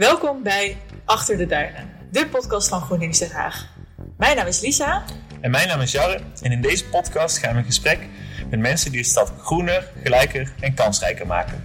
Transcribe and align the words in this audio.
Welkom 0.00 0.42
bij 0.42 0.76
Achter 1.04 1.36
de 1.36 1.46
Duinen, 1.46 1.90
de 2.10 2.26
podcast 2.26 2.68
van 2.68 2.80
GroenLinks 2.80 3.18
Den 3.18 3.30
Haag. 3.30 3.68
Mijn 4.16 4.36
naam 4.36 4.46
is 4.46 4.60
Lisa. 4.60 5.04
En 5.40 5.50
mijn 5.50 5.68
naam 5.68 5.80
is 5.80 5.92
Jarre. 5.92 6.20
En 6.42 6.52
in 6.52 6.60
deze 6.60 6.84
podcast 6.84 7.38
gaan 7.38 7.52
we 7.52 7.58
in 7.58 7.64
gesprek 7.64 7.98
met 8.50 8.60
mensen 8.60 8.90
die 8.92 9.02
de 9.02 9.06
stad 9.06 9.32
groener, 9.38 9.90
gelijker 10.02 10.52
en 10.60 10.74
kansrijker 10.74 11.26
maken. 11.26 11.64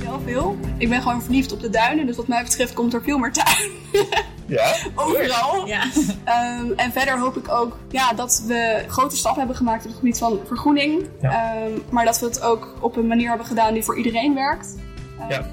Heel 0.00 0.20
veel. 0.24 0.58
Ik 0.78 0.88
ben 0.88 1.02
gewoon 1.02 1.22
verliefd 1.22 1.52
op 1.52 1.60
de 1.60 1.70
duinen, 1.70 2.06
dus 2.06 2.16
wat 2.16 2.28
mij 2.28 2.42
betreft 2.42 2.72
komt 2.72 2.94
er 2.94 3.02
veel 3.02 3.18
meer 3.18 3.32
tuin. 3.32 3.70
Ja? 4.48 4.74
Overal. 4.94 5.66
Ja. 5.66 5.82
Ehm, 6.24 6.72
en 6.76 6.92
verder 6.92 7.18
hoop 7.18 7.36
ik 7.36 7.48
ook 7.52 7.76
ja, 7.88 8.12
dat 8.12 8.42
we 8.46 8.84
grote 8.88 9.16
stappen 9.16 9.38
hebben 9.38 9.56
gemaakt 9.56 9.82
op 9.82 9.88
het 9.90 9.98
gebied 9.98 10.18
van 10.18 10.38
vergroening. 10.46 11.08
Ja. 11.20 11.30
Ehm, 11.30 11.72
maar 11.90 12.04
dat 12.04 12.18
we 12.20 12.26
het 12.26 12.42
ook 12.42 12.68
op 12.80 12.96
een 12.96 13.06
manier 13.06 13.28
hebben 13.28 13.46
gedaan 13.46 13.72
die 13.72 13.84
voor 13.84 13.96
iedereen 13.96 14.34
werkt. 14.34 14.76
Ehm, 15.20 15.30
Ja. 15.30 15.46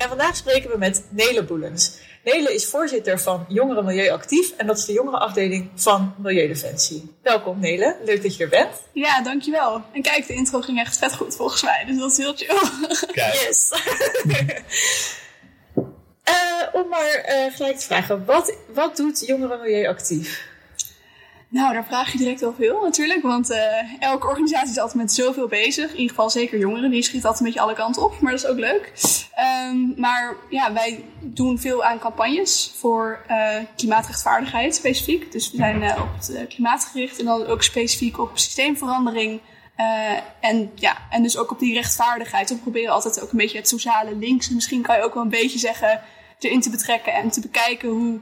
En 0.00 0.08
vandaag 0.08 0.36
spreken 0.36 0.70
we 0.70 0.78
met 0.78 1.04
Nele 1.08 1.42
Boelens. 1.42 1.98
Nele 2.24 2.54
is 2.54 2.66
voorzitter 2.66 3.20
van 3.20 3.44
Jongeren 3.48 3.84
Milieu 3.84 4.10
Actief 4.10 4.52
en 4.56 4.66
dat 4.66 4.78
is 4.78 4.84
de 4.84 4.92
jongerenafdeling 4.92 5.70
van 5.74 6.14
Milieudefensie. 6.18 7.14
Welkom 7.22 7.60
Nele, 7.60 7.96
leuk 8.04 8.22
dat 8.22 8.36
je 8.36 8.42
er 8.42 8.48
bent. 8.48 8.70
Ja, 8.92 9.22
dankjewel. 9.22 9.82
En 9.92 10.02
kijk, 10.02 10.26
de 10.26 10.34
intro 10.34 10.60
ging 10.60 10.78
echt 10.78 10.98
vet 10.98 11.14
goed 11.14 11.36
volgens 11.36 11.62
mij, 11.62 11.84
dus 11.86 11.98
dat 11.98 12.10
is 12.10 12.16
heel 12.16 12.34
chill. 12.36 12.60
Kijk. 13.12 13.34
Yes! 13.34 13.72
Eh, 16.22 16.66
om 16.72 16.88
maar 16.88 17.10
eh, 17.10 17.54
gelijk 17.54 17.78
te 17.78 17.86
vragen, 17.86 18.24
wat, 18.24 18.56
wat 18.74 18.96
doet 18.96 19.26
Jongeren 19.26 19.60
Milieu 19.60 19.86
Actief? 19.86 20.49
Nou, 21.50 21.72
daar 21.72 21.84
vraag 21.84 22.12
je 22.12 22.18
direct 22.18 22.40
wel 22.40 22.54
veel 22.54 22.80
natuurlijk, 22.82 23.22
want 23.22 23.50
eh, 23.50 24.02
elke 24.02 24.26
organisatie 24.26 24.70
is 24.70 24.78
altijd 24.78 24.96
met 24.98 25.12
zoveel 25.12 25.48
bezig. 25.48 25.84
In 25.90 25.96
ieder 25.96 26.08
geval 26.08 26.30
zeker 26.30 26.58
jongeren, 26.58 26.90
die 26.90 27.02
schiet 27.02 27.24
altijd 27.24 27.40
een 27.40 27.46
beetje 27.46 27.60
alle 27.60 27.74
kanten 27.74 28.02
op, 28.02 28.20
maar 28.20 28.32
dat 28.32 28.40
is 28.40 28.46
ook 28.46 28.58
leuk. 28.58 28.92
Ehm, 29.34 30.00
maar 30.00 30.36
ja, 30.48 30.72
wij 30.72 31.04
doen 31.20 31.58
veel 31.58 31.84
aan 31.84 31.98
campagnes 31.98 32.72
voor 32.76 33.24
eh, 33.26 33.56
klimaatrechtvaardigheid 33.76 34.74
specifiek. 34.74 35.32
Dus 35.32 35.50
we 35.50 35.56
zijn 35.56 35.82
eh, 35.82 36.02
op 36.02 36.08
het 36.16 36.46
klimaat 36.48 36.84
gericht 36.84 37.18
en 37.18 37.24
dan 37.24 37.46
ook 37.46 37.62
specifiek 37.62 38.18
op 38.18 38.30
systeemverandering. 38.38 39.40
En, 40.40 40.70
ja, 40.74 40.96
en 41.10 41.22
dus 41.22 41.36
ook 41.36 41.50
op 41.50 41.58
die 41.58 41.74
rechtvaardigheid. 41.74 42.48
We 42.48 42.56
proberen 42.56 42.92
altijd 42.92 43.22
ook 43.22 43.30
een 43.30 43.38
beetje 43.38 43.58
het 43.58 43.68
sociale 43.68 44.16
links, 44.16 44.50
misschien 44.50 44.82
kan 44.82 44.96
je 44.96 45.02
ook 45.02 45.14
wel 45.14 45.22
een 45.22 45.28
beetje 45.28 45.58
zeggen, 45.58 46.00
erin 46.38 46.60
te 46.60 46.70
betrekken 46.70 47.14
en 47.14 47.30
te 47.30 47.40
bekijken 47.40 47.88
hoe 47.88 48.20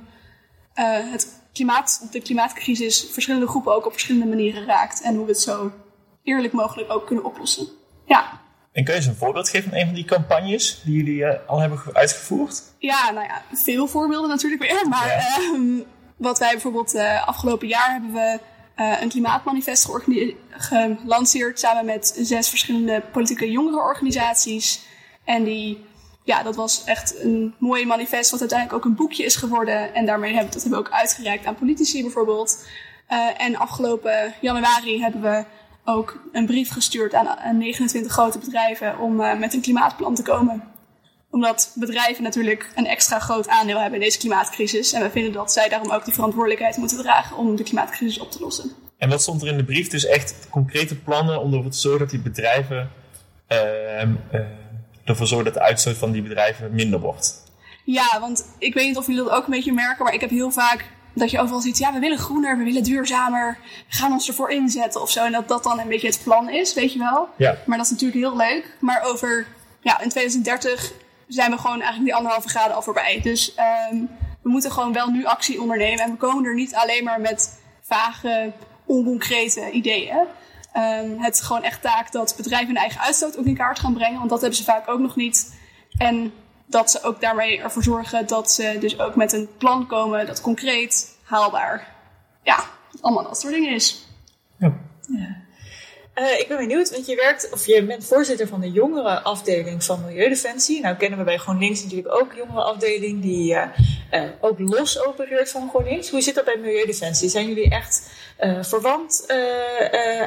het 1.11 1.39
klimaat, 1.64 2.06
de 2.11 2.20
klimaatcrisis 2.20 3.06
verschillende 3.12 3.47
groepen 3.47 3.75
ook 3.75 3.87
op 3.87 3.92
verschillende 3.92 4.27
manieren 4.27 4.64
raakt. 4.67 5.03
En 5.03 5.14
hoe 5.14 5.25
we 5.25 5.31
het 5.31 5.41
zo 5.41 5.73
eerlijk 6.23 6.53
mogelijk 6.53 6.92
ook 6.92 7.06
kunnen 7.06 7.25
oplossen. 7.25 7.67
Ja, 8.06 8.41
En 8.73 8.84
kun 8.84 8.92
je 8.95 8.98
eens 9.01 9.09
een 9.09 9.14
voorbeeld 9.17 9.48
geven 9.48 9.70
van 9.70 9.79
een 9.79 9.86
van 9.86 9.95
die 9.95 10.05
campagnes 10.05 10.83
die 10.84 10.95
jullie 10.97 11.25
eh, 11.25 11.48
al 11.48 11.59
hebben 11.59 11.79
ge- 11.79 11.95
uitgevoerd? 11.95 12.62
ja 12.79 13.11
nou 13.11 13.27
ja, 13.27 13.42
veel 13.53 13.86
voorbeelden 13.86 14.29
natuurlijk 14.31 14.62
weer. 14.62 14.89
Maar 14.89 15.06
Ja. 15.09 15.36
ehm, 15.36 15.79
wat 16.17 16.39
wij 16.39 16.53
bijvoorbeeld 16.53 16.95
eh, 16.95 17.29
afgelopen 17.29 17.69
jaar 17.69 17.91
hebben 17.92 18.12
we 18.12 18.41
eh, 18.75 19.01
een 19.03 19.09
klimaatmanifest 19.09 19.89
gelanceerd 20.51 21.59
samen 21.59 21.84
met 21.84 22.19
zes 22.20 22.48
verschillende 22.48 23.03
politieke 23.12 23.51
jongerenorganisaties. 23.51 24.86
En 25.25 25.45
die, 25.45 25.84
ja, 26.29 26.43
dat 26.43 26.57
was 26.57 26.84
echt 26.84 27.23
een 27.23 27.55
mooi 27.59 27.87
manifest 27.87 28.31
wat 28.31 28.41
uiteindelijk 28.41 28.79
ook 28.79 28.84
een 28.91 28.97
boekje 28.97 29.25
is 29.25 29.37
geworden. 29.37 29.95
En 29.95 30.07
daarmee 30.07 30.33
hebben 30.33 30.48
we 30.48 30.55
dat 30.55 30.62
hebben 30.62 30.81
we 30.81 30.87
ook 30.87 30.95
uitgereikt 30.95 31.47
aan 31.47 31.55
politici 31.55 32.03
bijvoorbeeld. 32.03 32.67
Eh, 33.07 33.41
en 33.41 33.57
afgelopen 33.57 34.35
januari 34.41 35.01
hebben 35.01 35.20
we 35.20 35.45
ook 35.85 36.20
een 36.33 36.47
brief 36.47 36.70
gestuurd 36.70 37.15
aan, 37.15 37.29
aan 37.29 37.59
29 37.59 38.12
grote 38.12 38.39
bedrijven 38.39 38.98
om 38.98 39.20
eh, 39.20 39.39
met 39.39 39.55
een 39.55 39.61
klimaatplan 39.61 40.15
te 40.15 40.23
komen 40.23 40.62
omdat 41.31 41.73
bedrijven 41.75 42.23
natuurlijk 42.23 42.70
een 42.75 42.86
extra 42.86 43.19
groot 43.19 43.48
aandeel 43.48 43.81
hebben 43.81 43.98
in 43.98 44.05
deze 44.05 44.19
klimaatcrisis. 44.19 44.92
En 44.92 45.02
we 45.02 45.11
vinden 45.11 45.33
dat 45.33 45.52
zij 45.52 45.69
daarom 45.69 45.91
ook 45.91 46.05
de 46.05 46.13
verantwoordelijkheid 46.13 46.77
moeten 46.77 46.98
dragen 46.98 47.36
om 47.36 47.57
de 47.57 47.63
klimaatcrisis 47.63 48.19
op 48.19 48.31
te 48.31 48.41
lossen. 48.41 48.70
En 48.98 49.08
wat 49.08 49.23
stond 49.23 49.42
er 49.42 49.48
in 49.48 49.57
de 49.57 49.64
brief? 49.64 49.89
Dus 49.89 50.07
echt 50.07 50.47
concrete 50.51 50.97
plannen 50.97 51.41
om 51.41 51.55
ervoor 51.55 51.70
te 51.70 51.79
zorgen 51.79 52.01
dat 52.01 52.11
die 52.11 52.20
bedrijven 52.20 52.91
ehm, 53.47 54.14
eh, 54.31 54.41
ervoor 55.08 55.27
zorgen 55.27 55.52
dat 55.52 55.55
de 55.55 55.69
uitstoot 55.69 55.96
van 55.96 56.13
die 56.13 56.23
bedrijven 56.23 56.74
minder 56.74 57.01
wordt. 57.01 57.46
Ja, 57.85 58.20
want 58.20 58.45
ik 58.58 58.74
weet 58.74 58.86
niet 58.86 58.96
of 58.96 59.07
jullie 59.07 59.23
dat 59.23 59.33
ook 59.33 59.45
een 59.45 59.51
beetje 59.51 59.73
merken, 59.73 60.05
maar 60.05 60.14
ik 60.14 60.20
heb 60.20 60.30
heel 60.30 60.51
vaak 60.51 60.85
dat 61.19 61.30
je 61.30 61.41
overal 61.41 61.61
ziet, 61.61 61.79
ja, 61.79 61.92
we 61.92 61.98
willen 61.98 62.19
groener, 62.19 62.58
we 62.58 62.64
willen 62.64 62.83
duurzamer, 62.83 63.58
we 63.89 63.96
gaan 63.96 64.13
ons 64.13 64.29
ervoor 64.29 64.51
inzetten 64.51 65.01
of 65.01 65.11
zo. 65.11 65.24
En 65.24 65.33
dat 65.33 65.48
dat 65.48 65.63
dan 65.63 65.80
een 65.80 65.89
beetje 65.89 66.07
het 66.07 66.20
plan 66.24 66.51
is, 66.51 66.74
weet 66.74 66.92
je 66.92 66.98
wel. 66.98 67.29
Ja. 67.36 67.57
Maar 67.67 67.77
dat 67.77 67.86
is 67.86 67.92
natuurlijk 67.92 68.20
heel 68.20 68.36
leuk. 68.36 68.77
Maar 68.80 69.02
over, 69.02 69.46
ja, 69.80 70.01
in 70.01 70.08
2030 70.08 70.92
zijn 71.29 71.51
we 71.51 71.57
gewoon 71.57 71.80
eigenlijk 71.80 72.05
die 72.05 72.14
anderhalve 72.14 72.48
graden 72.48 72.77
al 72.77 72.83
voorbij. 72.83 73.20
Dus 73.23 73.55
ehm, 73.55 73.96
we 74.42 74.48
moeten 74.48 74.73
gewoon 74.73 74.92
wel 74.92 75.08
nu 75.08 75.25
actie 75.25 75.61
ondernemen. 75.61 76.05
En 76.05 76.11
we 76.11 76.17
komen 76.17 76.45
er 76.45 76.55
niet 76.55 76.75
alleen 76.75 77.05
maar 77.05 77.20
met 77.20 77.61
vage, 77.83 78.52
onconcrete 78.85 79.70
ideeën. 79.70 80.27
Ehm, 80.78 81.18
het 81.18 81.34
is 81.34 81.40
gewoon 81.40 81.62
echt 81.62 81.83
taak 81.83 82.12
dat 82.12 82.34
bedrijven 82.36 82.66
hun 82.66 82.77
eigen 82.77 83.00
uitstoot 83.00 83.39
ook 83.39 83.44
in 83.44 83.56
kaart 83.56 83.78
gaan 83.78 83.94
brengen. 83.94 84.18
Want 84.18 84.30
dat 84.30 84.40
hebben 84.40 84.58
ze 84.58 84.64
vaak 84.64 84.89
ook 84.89 84.98
nog 84.98 85.16
niet. 85.16 85.55
En 85.96 86.33
dat 86.66 86.90
ze 86.90 87.02
ook 87.02 87.20
daarmee 87.20 87.61
ervoor 87.61 87.83
zorgen 87.83 88.27
dat 88.27 88.50
ze 88.50 88.77
dus 88.80 88.98
ook 88.98 89.16
met 89.16 89.33
een 89.33 89.48
plan 89.58 89.86
komen 89.86 90.27
dat 90.27 90.40
concreet, 90.40 91.18
haalbaar, 91.22 91.94
ja, 92.42 92.64
allemaal 93.00 93.22
dat 93.22 93.40
soort 93.40 93.52
dingen 93.52 93.74
is. 93.74 94.06
Ja. 94.58 94.72
Eh, 96.18 96.39
ik 96.39 96.48
ben 96.48 96.56
benieuwd, 96.56 96.90
want 96.90 97.06
je 97.06 97.17
werkt, 97.17 97.48
of 97.52 97.67
je 97.67 97.84
bent 97.84 98.05
voorzitter 98.05 98.48
van 98.48 98.61
de 98.61 98.70
jongerenafdeling 98.70 99.84
van 99.84 100.05
Milieudefensie. 100.05 100.80
Nou 100.80 100.96
kennen 100.96 101.18
we 101.18 101.24
bij 101.24 101.39
GroenLinks 101.39 101.83
natuurlijk 101.83 102.14
ook 102.14 102.33
jongerenafdeling 102.34 103.23
die 103.23 103.55
eh, 103.55 103.68
eh, 104.11 104.30
ook 104.40 104.58
los 104.58 105.05
opereert 105.05 105.51
van 105.51 105.68
GroenLinks. 105.68 106.11
Hoe 106.11 106.20
zit 106.20 106.34
dat 106.34 106.45
bij 106.45 106.57
Milieudefensie? 106.57 107.28
Zijn 107.28 107.48
jullie 107.48 107.70
echt 107.70 108.11
verwant 108.61 109.27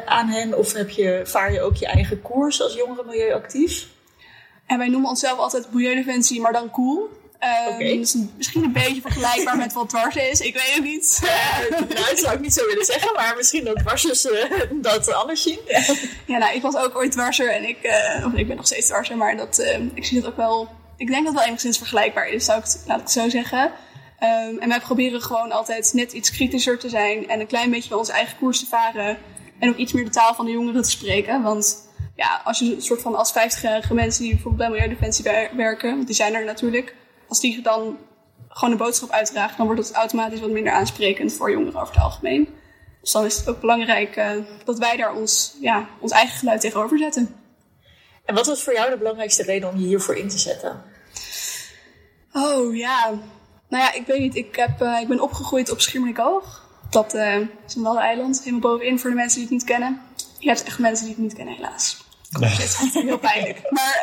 aan 0.05 0.27
hen 0.27 0.57
of 0.57 0.73
heb 0.73 0.89
je, 0.89 1.21
vaar 1.23 1.53
je 1.53 1.61
ook 1.61 1.75
je 1.75 1.85
eigen 1.85 2.21
koers 2.21 2.61
als 2.61 2.73
jongerenmilieu 2.73 3.33
actief? 3.33 3.87
En 4.65 4.77
wij 4.77 4.87
noemen 4.87 5.09
onszelf 5.09 5.37
altijd 5.37 5.73
Milieudefensie, 5.73 6.41
maar 6.41 6.53
dan 6.53 6.71
cool. 6.71 7.09
Ehm, 7.41 7.67
Oké. 7.73 7.83
dus 7.97 8.13
een- 8.13 8.31
misschien 8.37 8.63
een 8.63 8.71
beetje 8.71 9.01
vergelijkbaar 9.01 9.57
met 9.57 9.73
wat 9.73 9.89
dwars 9.89 10.15
is. 10.15 10.39
Ik 10.41 10.53
weet 10.53 10.71
het 10.75 10.83
niet. 10.83 11.19
Eh, 11.23 11.69
nou, 11.69 11.85
dat 11.87 12.19
zou 12.19 12.33
ik 12.35 12.39
niet 12.39 12.53
zo 12.53 12.65
willen 12.65 12.85
zeggen, 12.85 13.13
maar 13.13 13.33
misschien 13.37 13.63
dat 13.63 13.77
dwarsers 13.77 14.25
eh, 14.29 14.51
dat 14.71 15.13
anders 15.13 15.41
zien. 15.41 15.59
Ja, 16.27 16.37
nou, 16.37 16.55
ik 16.55 16.61
was 16.61 16.75
ook 16.75 16.95
ooit 16.95 17.11
dwarser 17.11 17.49
en 17.51 17.67
ik, 17.67 17.77
eh, 17.83 18.25
of 18.25 18.33
ik 18.33 18.47
ben 18.47 18.55
nog 18.55 18.65
steeds 18.65 18.87
dwarser, 18.87 19.17
maar 19.17 19.37
dat, 19.37 19.57
eh, 19.59 19.79
ik 19.93 20.05
zie 20.05 20.21
dat 20.21 20.29
ook 20.31 20.37
wel. 20.37 20.69
Ik 20.97 21.07
denk 21.07 21.19
dat 21.19 21.27
het 21.27 21.35
wel 21.35 21.43
enigszins 21.47 21.77
vergelijkbaar 21.77 22.27
is, 22.27 22.45
zou 22.45 22.59
ik 22.59 22.65
laat 22.87 22.97
ik 22.97 23.03
het 23.03 23.11
zo 23.11 23.29
zeggen. 23.29 23.71
Ehm, 24.19 24.57
en 24.59 24.69
wij 24.69 24.79
proberen 24.79 25.21
gewoon 25.21 25.51
altijd 25.51 25.91
net 25.93 26.11
iets 26.11 26.31
kritischer 26.31 26.79
te 26.79 26.89
zijn 26.89 27.29
en 27.29 27.39
een 27.39 27.47
klein 27.47 27.69
beetje 27.71 27.97
onze 27.97 28.11
eigen 28.11 28.37
koers 28.37 28.59
te 28.59 28.65
varen. 28.65 29.17
En 29.59 29.69
ook 29.69 29.77
iets 29.77 29.91
meer 29.93 30.03
de 30.05 30.09
taal 30.11 30.35
van 30.35 30.45
de 30.45 30.51
jongeren 30.51 30.81
te 30.81 30.89
spreken. 30.89 31.41
Want 31.41 31.87
ja, 32.15 32.41
als 32.43 32.59
je 32.59 32.75
een 32.75 32.81
soort 32.81 33.01
van 33.01 33.15
als 33.15 33.31
50-jarige 33.31 33.93
mensen 33.93 34.21
die 34.23 34.31
bijvoorbeeld 34.33 34.69
bij 34.69 34.69
Milieudefensie 34.79 35.23
wer- 35.23 35.49
werken, 35.55 35.95
want 35.95 36.07
die 36.07 36.15
zijn 36.15 36.33
er 36.33 36.45
natuurlijk, 36.45 36.95
als 37.31 37.39
die 37.39 37.61
dan 37.61 37.97
gewoon 38.49 38.71
een 38.71 38.77
boodschap 38.77 39.09
uitdragen, 39.09 39.57
dan 39.57 39.65
wordt 39.65 39.81
het 39.87 39.91
automatisch 39.91 40.39
wat 40.39 40.49
minder 40.49 40.73
aansprekend 40.73 41.33
voor 41.33 41.51
jongeren 41.51 41.81
over 41.81 41.93
het 41.93 42.03
algemeen. 42.03 42.49
Dus 43.01 43.11
dan 43.11 43.25
is 43.25 43.37
het 43.37 43.49
ook 43.49 43.59
belangrijk 43.59 44.15
eh, 44.15 44.31
dat 44.65 44.77
wij 44.77 44.97
daar 44.97 45.15
ons, 45.15 45.55
ja, 45.61 45.87
ons 45.99 46.11
eigen 46.11 46.37
geluid 46.37 46.61
tegenover 46.61 46.97
zetten. 46.97 47.35
En 48.25 48.35
wat 48.35 48.45
was 48.45 48.63
voor 48.63 48.73
jou 48.73 48.89
de 48.89 48.97
belangrijkste 48.97 49.43
reden 49.43 49.69
om 49.69 49.77
je 49.77 49.85
hiervoor 49.85 50.15
in 50.15 50.27
te 50.29 50.37
zetten? 50.37 50.83
Oh 52.33 52.75
ja, 52.75 53.09
nou 53.69 53.83
ja, 53.83 53.93
ik 53.93 54.05
weet 54.05 54.19
niet. 54.19 54.35
Ik, 54.35 54.55
heb, 54.55 54.81
eh, 54.81 54.99
ik 55.01 55.07
ben 55.07 55.21
opgegroeid 55.21 55.71
op 55.71 55.81
Schiermonnikoog. 55.81 56.69
Dat 56.89 57.13
eh, 57.13 57.35
is 57.67 57.75
een 57.75 57.83
waddeneiland, 57.83 58.39
helemaal 58.39 58.71
bovenin 58.71 58.99
voor 58.99 59.09
de 59.09 59.15
mensen 59.15 59.39
die 59.39 59.47
het 59.47 59.57
niet 59.57 59.63
kennen. 59.63 60.01
Je 60.39 60.47
hebt 60.47 60.63
echt 60.63 60.79
mensen 60.79 61.05
die 61.05 61.13
het 61.13 61.23
niet 61.23 61.33
kennen, 61.33 61.55
helaas. 61.55 62.05
Het 62.39 62.59
is 62.59 62.93
heel 62.93 63.19
pijnlijk. 63.19 63.61
Maar 63.69 63.99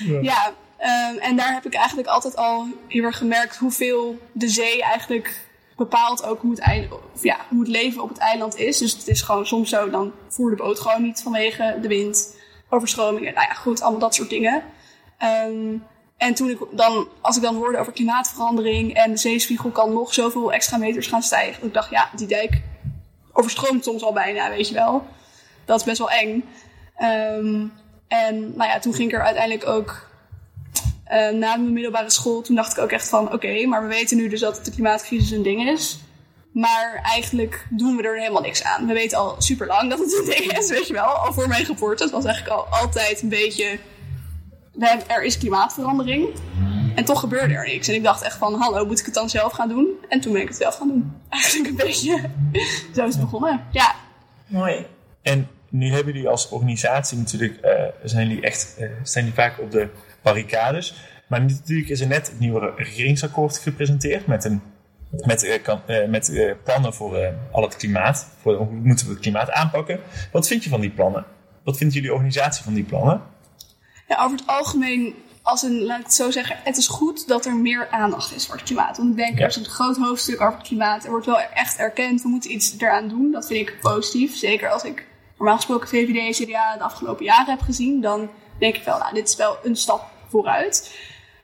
ja, 0.30 0.54
ehm, 0.82 1.16
en 1.16 1.36
daar 1.36 1.52
heb 1.52 1.66
ik 1.66 1.74
eigenlijk 1.74 2.08
altijd 2.08 2.36
al 2.36 2.66
heel 2.88 3.04
erg 3.04 3.18
gemerkt 3.18 3.56
hoeveel 3.56 4.18
de 4.32 4.48
zee 4.48 4.82
eigenlijk 4.82 5.50
bepaalt 5.76 6.24
ook 6.24 6.40
hoe 6.40 6.54
het, 6.60 6.88
of 7.14 7.22
ja, 7.22 7.36
hoe 7.48 7.66
leven 7.66 8.02
op 8.02 8.08
het 8.08 8.18
eiland 8.18 8.56
is. 8.56 8.78
Dus 8.78 8.92
het 8.92 9.08
is 9.08 9.22
gewoon 9.22 9.46
soms 9.46 9.68
zo, 9.68 9.90
dan 9.90 10.12
voer 10.28 10.50
de 10.50 10.56
boot 10.56 10.80
gewoon 10.80 11.02
niet 11.02 11.22
vanwege 11.22 11.78
de 11.82 11.88
wind, 11.88 12.36
overstromingen. 12.68 13.34
Nou 13.34 13.46
ja, 13.48 13.54
goed, 13.54 13.80
allemaal 13.80 14.00
dat 14.00 14.14
soort 14.14 14.30
dingen. 14.30 14.62
Ehm, 15.18 15.76
en 16.16 16.34
toen 16.34 16.50
ik 16.50 16.58
dan, 16.70 17.08
als 17.20 17.36
ik 17.36 17.42
dan 17.42 17.54
hoorde 17.54 17.78
over 17.78 17.92
klimaatverandering 17.92 18.94
en 18.94 19.10
de 19.10 19.16
zeespiegel 19.16 19.70
kan 19.70 19.92
nog 19.92 20.14
zoveel 20.14 20.52
extra 20.52 20.76
meters 20.76 21.06
gaan 21.06 21.22
stijgen. 21.22 21.58
dat 21.58 21.68
Ik 21.68 21.74
dacht, 21.74 21.90
ja, 21.90 22.10
die 22.16 22.26
dijk 22.26 22.62
overstroomt 23.32 23.84
soms 23.84 24.02
al 24.02 24.12
bijna, 24.12 24.48
weet 24.48 24.68
je 24.68 24.74
wel. 24.74 25.06
Dat 25.64 25.78
is 25.78 25.84
best 25.84 25.98
wel 25.98 26.10
eng. 26.10 26.44
Ehm, 26.96 27.66
en 28.08 28.56
nou 28.56 28.70
ja, 28.70 28.78
toen 28.78 28.94
ging 28.94 29.08
ik 29.08 29.14
er 29.14 29.24
uiteindelijk 29.24 29.66
ook 29.66 30.10
eh, 31.04 31.18
na 31.18 31.56
mijn 31.56 31.72
middelbare 31.72 32.10
school, 32.10 32.40
toen 32.42 32.56
dacht 32.56 32.76
ik 32.76 32.82
ook 32.82 32.90
echt 32.90 33.08
van, 33.08 33.32
oké, 33.32 33.66
maar 33.66 33.82
we 33.82 33.88
weten 33.88 34.16
nu 34.16 34.28
dus 34.28 34.40
dat 34.40 34.64
de 34.64 34.70
klimaatcrisis 34.70 35.30
een 35.30 35.42
ding 35.42 35.68
is. 35.68 35.98
Maar 36.52 37.00
eigenlijk 37.04 37.66
doen 37.70 37.96
we 37.96 38.02
er 38.02 38.18
helemaal 38.18 38.42
niks 38.42 38.64
aan. 38.64 38.86
We 38.86 38.92
weten 38.92 39.18
al 39.18 39.34
super 39.38 39.66
lang 39.66 39.90
dat 39.90 39.98
het 39.98 40.12
een 40.18 40.24
ding 40.24 40.58
is, 40.58 40.70
weet 40.70 40.86
je 40.86 40.92
wel. 40.92 41.04
Al 41.04 41.32
voor 41.32 41.48
mijn 41.48 41.64
geboorte. 41.64 42.02
Het 42.02 42.12
was 42.12 42.24
eigenlijk 42.24 42.56
al 42.56 42.66
altijd 42.66 43.22
een 43.22 43.28
beetje... 43.28 43.78
we 44.72 44.86
hebben- 44.86 45.08
Er 45.08 45.22
is 45.24 45.38
klimaatverandering. 45.38 46.28
En 46.94 47.04
toch 47.04 47.20
gebeurde 47.20 47.54
er 47.54 47.66
niks. 47.66 47.88
En 47.88 47.94
ik 47.94 48.02
dacht 48.02 48.22
echt 48.22 48.36
van, 48.36 48.54
hallo, 48.54 48.86
moet 48.86 48.98
ik 48.98 49.04
het 49.04 49.14
dan 49.14 49.30
zelf 49.30 49.52
gaan 49.52 49.68
doen? 49.68 49.88
En 50.08 50.20
toen 50.20 50.32
ben 50.32 50.42
ik 50.42 50.48
het 50.48 50.56
zelf 50.56 50.76
gaan 50.76 50.88
doen. 50.88 51.12
Eigenlijk 51.28 51.68
een 51.70 51.86
beetje... 51.86 52.30
Zo 52.94 53.06
is 53.06 53.14
het 53.14 53.20
begonnen. 53.24 53.64
Ja, 53.70 53.94
Mooi. 54.46 54.86
En 55.22 55.48
nu 55.68 55.92
hebben 55.92 56.12
jullie 56.12 56.28
als 56.28 56.48
organisatie 56.48 57.18
natuurlijk, 57.18 57.60
eh, 57.60 57.72
zijn 58.04 58.28
jullie 58.28 58.42
echt, 58.42 58.74
eh, 58.78 58.88
staan 59.02 59.22
jullie 59.22 59.36
vaak 59.38 59.58
op 59.60 59.70
de 59.70 59.88
barricades. 60.22 60.94
Maar 61.28 61.40
natuurlijk 61.44 61.88
is 61.88 62.00
er 62.00 62.06
net 62.06 62.26
het 62.30 62.38
nieuwe 62.38 62.72
regeringsakkoord 62.76 63.58
gepresenteerd 63.58 64.26
met, 64.26 64.44
een, 64.44 64.62
met, 65.10 65.42
eh, 65.44 65.62
kan- 65.62 65.80
eh, 65.86 66.08
met 66.08 66.28
eh, 66.28 66.52
plannen 66.64 66.94
voor 66.94 67.32
al 67.52 67.62
het 67.62 67.76
klimaat. 67.76 68.28
Voor 68.40 68.54
hoe 68.56 68.66
moeten 68.70 69.06
we 69.06 69.12
het 69.12 69.20
klimaat 69.22 69.50
aanpakken. 69.50 70.00
Wat 70.32 70.46
vind 70.46 70.64
je 70.64 70.70
van 70.70 70.80
die 70.80 70.90
plannen? 70.90 71.24
Wat 71.64 71.76
vindt 71.76 71.94
jullie 71.94 72.12
organisatie 72.12 72.64
van 72.64 72.74
die 72.74 72.84
plannen? 72.84 73.22
Ja, 74.08 74.24
over 74.24 74.38
het 74.38 74.46
algemeen, 74.46 75.14
als 75.42 75.62
een, 75.62 75.82
laat 75.82 75.98
ik 75.98 76.04
het 76.04 76.14
zo 76.14 76.30
zeggen, 76.30 76.56
het 76.64 76.76
is 76.76 76.86
goed 76.88 77.28
dat 77.28 77.46
er 77.46 77.56
meer 77.56 77.88
aandacht 77.90 78.34
is 78.34 78.46
voor 78.46 78.54
het 78.54 78.64
klimaat. 78.64 78.96
Want 78.96 79.10
ik 79.10 79.16
denk, 79.16 79.38
Ja. 79.38 79.42
er 79.44 79.48
is 79.50 79.56
een 79.56 79.64
groot 79.64 79.96
hoofdstuk 79.96 80.40
over 80.40 80.58
het 80.58 80.66
klimaat. 80.66 81.04
Er 81.04 81.10
wordt 81.10 81.26
wel 81.26 81.40
echt 81.40 81.76
erkend, 81.76 82.22
we 82.22 82.28
moeten 82.28 82.52
iets 82.52 82.74
eraan 82.78 83.08
doen. 83.08 83.32
Dat 83.32 83.46
vind 83.46 83.68
ik 83.68 83.78
positief. 83.80 84.36
Zeker 84.36 84.68
als 84.70 84.84
ik 84.84 85.06
normaal 85.36 85.56
gesproken 85.56 85.88
VVD 85.88 86.16
en 86.38 86.46
CDA 86.46 86.76
de 86.76 86.82
afgelopen 86.82 87.24
jaren 87.24 87.50
heb 87.50 87.60
gezien, 87.60 88.00
dan 88.00 88.28
denk 88.62 88.76
ik 88.76 88.84
wel, 88.84 88.98
nou, 88.98 89.14
dit 89.14 89.28
is 89.28 89.36
wel 89.36 89.56
een 89.62 89.76
stap 89.76 90.04
vooruit. 90.28 90.94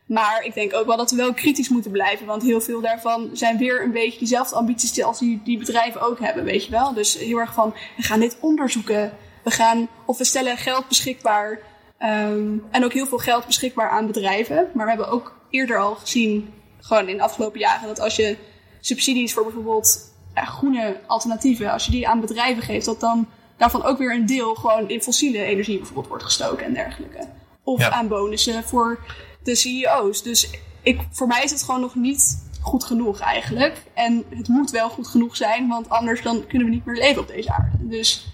Maar 0.06 0.44
ik 0.44 0.54
denk 0.54 0.74
ook 0.74 0.86
wel 0.86 0.96
dat 0.96 1.10
we 1.10 1.16
wel 1.16 1.34
kritisch 1.34 1.68
moeten 1.68 1.90
blijven. 1.90 2.26
Want 2.26 2.42
heel 2.42 2.60
veel 2.60 2.80
daarvan 2.80 3.30
zijn 3.32 3.58
weer 3.58 3.82
een 3.82 3.92
beetje 3.92 4.18
diezelfde 4.18 4.56
ambities 4.56 5.02
als 5.02 5.18
die, 5.18 5.40
die 5.44 5.58
bedrijven 5.58 6.00
ook 6.00 6.20
hebben, 6.20 6.44
weet 6.44 6.64
je 6.64 6.70
wel. 6.70 6.94
Dus 6.94 7.18
heel 7.18 7.38
erg 7.38 7.52
van, 7.52 7.74
we 7.96 8.02
gaan 8.02 8.20
dit 8.20 8.36
onderzoeken. 8.40 9.12
We 9.44 9.50
gaan, 9.50 9.88
of 10.04 10.18
we 10.18 10.24
stellen 10.24 10.56
geld 10.56 10.88
beschikbaar. 10.88 11.60
ehm, 11.98 12.56
en 12.70 12.84
ook 12.84 12.92
heel 12.92 13.06
veel 13.06 13.18
geld 13.18 13.46
beschikbaar 13.46 13.90
aan 13.90 14.06
bedrijven. 14.06 14.70
Maar 14.74 14.84
we 14.84 14.90
hebben 14.90 15.10
ook 15.10 15.36
eerder 15.50 15.78
al 15.78 15.94
gezien, 15.94 16.52
gewoon 16.80 17.08
in 17.08 17.16
de 17.16 17.22
afgelopen 17.22 17.60
jaren, 17.60 17.88
dat 17.88 18.00
als 18.00 18.16
je 18.16 18.36
subsidies 18.80 19.32
voor 19.32 19.42
bijvoorbeeld 19.44 20.12
groene 20.34 21.00
alternatieven, 21.06 21.72
als 21.72 21.84
je 21.84 21.90
die 21.90 22.08
aan 22.08 22.20
bedrijven 22.20 22.62
geeft, 22.62 22.86
dat 22.86 23.00
dan 23.00 23.28
daarvan 23.58 23.84
ook 23.84 23.98
weer 23.98 24.14
een 24.14 24.26
deel 24.26 24.54
gewoon 24.54 24.88
in 24.88 25.02
fossiele 25.02 25.42
energie 25.42 25.76
bijvoorbeeld 25.76 26.08
wordt 26.08 26.24
gestoken 26.24 26.66
en 26.66 26.74
dergelijke. 26.74 27.28
Of 27.62 27.80
Ja. 27.80 27.90
aan 27.90 28.08
bonussen 28.08 28.64
voor 28.64 28.98
de 29.42 29.54
CEO's. 29.54 30.22
Dus 30.22 30.50
ik, 30.82 31.00
voor 31.10 31.26
mij 31.26 31.42
is 31.44 31.50
het 31.50 31.62
gewoon 31.62 31.80
nog 31.80 31.94
niet 31.94 32.46
goed 32.60 32.84
genoeg 32.84 33.20
eigenlijk. 33.20 33.82
En 33.94 34.24
het 34.30 34.48
moet 34.48 34.70
wel 34.70 34.88
goed 34.88 35.08
genoeg 35.08 35.36
zijn, 35.36 35.68
want 35.68 35.88
anders 35.88 36.22
dan 36.22 36.46
kunnen 36.46 36.68
we 36.68 36.74
niet 36.74 36.84
meer 36.84 36.96
leven 36.96 37.22
op 37.22 37.28
deze 37.28 37.52
aarde. 37.52 37.76
Dus 37.88 38.32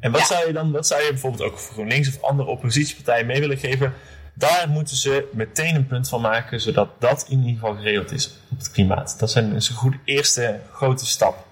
En 0.00 0.10
wat 0.12 0.20
Ja. 0.20 0.26
zou 0.26 0.46
je 0.46 0.52
dan, 0.52 0.72
wat 0.72 0.86
zou 0.86 1.02
je 1.02 1.08
bijvoorbeeld 1.10 1.42
ook 1.50 1.58
voor 1.58 1.72
GroenLinks 1.72 2.08
of 2.08 2.22
andere 2.22 2.48
oppositiepartijen 2.48 3.26
mee 3.26 3.40
willen 3.40 3.58
geven? 3.58 3.94
Daar 4.34 4.68
moeten 4.68 4.96
ze 4.96 5.28
meteen 5.32 5.74
een 5.74 5.86
punt 5.86 6.08
van 6.08 6.20
maken, 6.20 6.60
zodat 6.60 6.88
dat 7.00 7.26
in 7.28 7.38
ieder 7.38 7.52
geval 7.54 7.74
geregeld 7.74 8.12
is 8.12 8.30
op 8.50 8.58
het 8.58 8.70
klimaat. 8.70 9.16
Dat 9.18 9.28
is 9.28 9.34
een, 9.34 9.54
is 9.54 9.68
een 9.68 9.74
goede 9.74 9.98
eerste 10.04 10.60
grote 10.72 11.06
stap. 11.06 11.46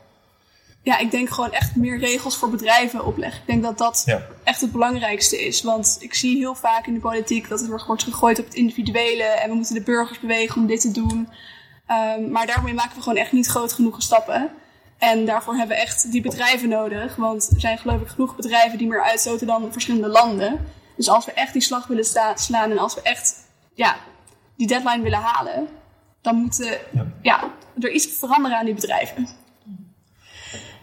Ja, 0.86 0.98
ik 0.98 1.10
denk 1.10 1.28
gewoon 1.30 1.52
echt 1.52 1.76
meer 1.76 1.98
regels 1.98 2.36
voor 2.36 2.50
bedrijven 2.50 3.04
opleggen. 3.04 3.40
Ik 3.40 3.46
denk 3.46 3.62
dat 3.62 3.78
dat 3.78 4.02
Ja. 4.04 4.22
echt 4.44 4.60
het 4.60 4.72
belangrijkste 4.72 5.46
is. 5.46 5.62
Want 5.62 5.96
ik 6.00 6.14
zie 6.14 6.36
heel 6.36 6.54
vaak 6.54 6.86
in 6.86 6.94
de 6.94 7.00
politiek 7.00 7.48
dat 7.48 7.60
het 7.60 7.68
wordt 7.68 8.02
gegooid 8.02 8.38
op 8.38 8.44
het 8.44 8.54
individuele. 8.54 9.22
En 9.22 9.48
we 9.48 9.54
moeten 9.54 9.74
de 9.74 9.82
burgers 9.82 10.20
bewegen 10.20 10.60
om 10.60 10.66
dit 10.66 10.80
te 10.80 10.90
doen. 10.90 11.28
Ehm, 11.86 12.30
maar 12.30 12.46
daarmee 12.46 12.74
maken 12.74 12.96
we 12.96 13.02
gewoon 13.02 13.18
echt 13.18 13.32
niet 13.32 13.46
groot 13.46 13.72
genoeg 13.72 14.02
stappen. 14.02 14.50
En 14.98 15.24
daarvoor 15.24 15.54
hebben 15.54 15.76
we 15.76 15.82
echt 15.82 16.12
die 16.12 16.22
bedrijven 16.22 16.68
nodig. 16.68 17.16
Want 17.16 17.50
er 17.54 17.60
zijn 17.60 17.78
geloof 17.78 18.00
ik 18.00 18.08
genoeg 18.08 18.36
bedrijven 18.36 18.78
die 18.78 18.86
meer 18.88 19.02
uitstoten 19.02 19.46
dan 19.46 19.72
verschillende 19.72 20.08
landen. 20.08 20.66
Dus 20.96 21.08
als 21.08 21.24
we 21.24 21.32
echt 21.32 21.52
die 21.52 21.62
slag 21.62 21.86
willen 21.86 22.04
slaan 22.34 22.70
en 22.70 22.78
als 22.78 22.94
we 22.94 23.02
echt 23.02 23.34
ja, 23.74 23.96
die 24.56 24.66
deadline 24.66 25.02
willen 25.02 25.18
halen, 25.22 25.68
dan 26.22 26.36
moet 26.36 26.56
Ja. 26.92 27.06
ja, 27.22 27.50
er 27.80 27.90
iets 27.90 28.06
veranderen 28.18 28.58
aan 28.58 28.64
die 28.64 28.74
bedrijven. 28.74 29.44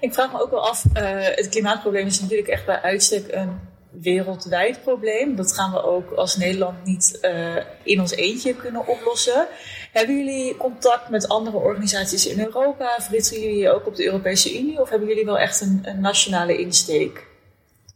Ik 0.03 0.13
vraag 0.13 0.31
me 0.31 0.41
ook 0.41 0.49
wel 0.49 0.67
af, 0.69 0.83
eh, 0.93 1.03
het 1.19 1.49
klimaatprobleem 1.49 2.05
is 2.07 2.21
natuurlijk 2.21 2.49
echt 2.49 2.65
bij 2.65 2.81
uitstek 2.81 3.25
een 3.31 3.59
wereldwijd 3.91 4.81
probleem. 4.81 5.35
Dat 5.35 5.53
gaan 5.53 5.71
we 5.71 5.83
ook 5.83 6.11
als 6.11 6.37
Nederland 6.37 6.85
niet 6.85 7.19
eh, 7.19 7.55
in 7.83 7.99
ons 7.99 8.11
eentje 8.11 8.55
kunnen 8.55 8.87
oplossen. 8.87 9.47
Hebben 9.91 10.17
jullie 10.17 10.57
contact 10.57 11.09
met 11.09 11.27
andere 11.27 11.57
organisaties 11.57 12.27
in 12.27 12.39
Europa? 12.39 12.95
Verritsen 12.99 13.41
jullie 13.41 13.71
ook 13.71 13.87
op 13.87 13.95
de 13.95 14.05
Europese 14.05 14.59
Unie? 14.59 14.81
Of 14.81 14.89
hebben 14.89 15.07
jullie 15.07 15.25
wel 15.25 15.37
echt 15.37 15.61
een, 15.61 15.79
een 15.83 16.01
nationale 16.01 16.57
insteek? 16.57 17.27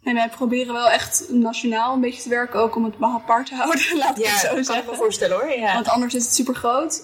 En 0.04 0.16
wij 0.16 0.30
proberen 0.30 0.74
wel 0.74 0.90
echt 0.90 1.26
nationaal 1.30 1.94
een 1.94 2.02
beetje 2.02 2.22
te 2.22 2.30
werken, 2.30 2.60
ook 2.60 2.76
om 2.76 2.84
het 2.84 2.94
apart 3.00 3.48
te 3.48 3.56
houden, 3.56 3.82
laat 3.98 4.18
ik 4.18 4.26
het 4.26 4.40
zo 4.40 4.48
kan 4.48 4.58
ik 4.58 4.66
zeggen. 4.66 4.86
me 4.86 4.96
voorstellen 4.96 5.40
hoor. 5.40 5.50
Ja. 5.50 5.74
Want 5.74 5.88
anders 5.88 6.14
is 6.14 6.24
het 6.24 6.34
super 6.34 6.56
groot. 6.56 7.04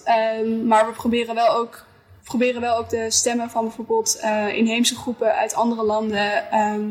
maar 0.64 0.86
we 0.86 0.92
proberen 0.92 1.34
wel 1.34 1.48
ook, 1.48 1.84
we 2.24 2.30
proberen 2.30 2.60
wel 2.60 2.76
ook 2.76 2.88
de 2.88 3.10
stemmen 3.10 3.50
van 3.50 3.62
bijvoorbeeld 3.64 4.16
eh, 4.20 4.56
inheemse 4.56 4.94
groepen 4.96 5.34
uit 5.34 5.54
andere 5.54 5.82
landen. 5.84 6.50
ehm, 6.50 6.90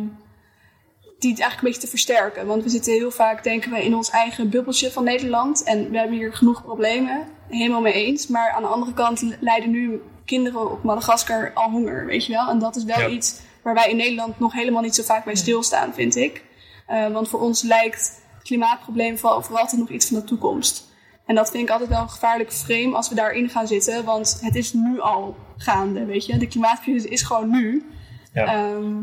die 1.20 1.32
het 1.32 1.42
eigenlijk 1.42 1.58
een 1.58 1.80
beetje 1.82 1.82
te 1.82 1.88
versterken. 1.98 2.48
Want 2.48 2.64
we 2.64 2.70
zitten 2.70 2.94
heel 2.94 3.12
vaak, 3.12 3.44
denken 3.44 3.72
we, 3.72 3.84
in 3.84 3.96
ons 3.96 4.10
eigen 4.10 4.50
bubbeltje 4.50 4.92
van 4.92 5.04
Nederland. 5.04 5.64
En 5.64 5.90
we 5.92 5.98
hebben 5.98 6.18
hier 6.18 6.34
genoeg 6.34 6.64
problemen. 6.64 7.28
Helemaal 7.50 7.82
mee 7.82 7.94
eens. 7.94 8.28
Maar 8.28 8.52
aan 8.52 8.62
de 8.62 8.68
andere 8.68 8.94
kant 8.94 9.24
lijden 9.40 9.72
nu 9.72 10.02
kinderen 10.26 10.72
op 10.72 10.84
Madagaskar 10.84 11.52
al 11.54 11.70
honger, 11.70 12.06
weet 12.06 12.26
je 12.26 12.34
wel. 12.34 12.50
En 12.50 12.60
dat 12.60 12.76
is 12.76 12.84
wel 12.84 13.00
Ja. 13.00 13.08
iets 13.08 13.40
waar 13.62 13.74
wij 13.74 13.90
in 13.90 13.96
Nederland 13.98 14.40
nog 14.40 14.54
helemaal 14.54 14.82
niet 14.82 14.96
zo 14.96 15.04
vaak 15.04 15.26
bij 15.26 15.36
stilstaan, 15.36 15.94
vind 15.94 16.16
ik. 16.16 16.44
Eh, 16.88 17.08
want 17.08 17.30
voor 17.30 17.40
ons 17.40 17.62
lijkt 17.62 18.22
het 18.34 18.44
klimaatprobleem 18.44 19.18
vooral, 19.18 19.42
vooral 19.42 19.62
altijd 19.62 19.82
nog 19.82 19.90
iets 19.90 20.08
van 20.08 20.18
de 20.20 20.24
toekomst. 20.24 20.92
En 21.26 21.36
dat 21.36 21.52
vind 21.52 21.64
ik 21.64 21.70
altijd 21.70 21.90
wel 21.90 22.02
een 22.02 22.10
gevaarlijk 22.10 22.54
frame 22.54 22.96
als 22.96 23.10
we 23.10 23.16
daarin 23.16 23.50
gaan 23.50 23.68
zitten. 23.68 24.06
Want 24.06 24.38
het 24.42 24.56
is 24.56 24.74
nu 24.74 25.00
al 25.00 25.36
gaande, 25.58 26.06
weet 26.06 26.26
je. 26.26 26.38
De 26.38 26.48
klimaatcrisis 26.48 27.06
is 27.06 27.22
gewoon 27.22 27.50
nu. 27.50 27.86
Ja. 28.34 28.46
Ehm, 28.46 28.94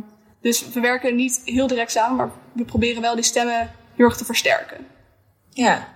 dus 0.40 0.68
we 0.68 0.80
werken 0.80 1.16
niet 1.16 1.42
heel 1.44 1.66
direct 1.66 1.90
samen, 1.90 2.16
maar 2.16 2.30
we 2.52 2.64
proberen 2.64 3.02
wel 3.02 3.14
die 3.14 3.24
stemmen 3.24 3.70
heel 3.96 4.04
erg 4.04 4.16
te 4.16 4.24
versterken. 4.24 4.86
Ja, 5.50 5.88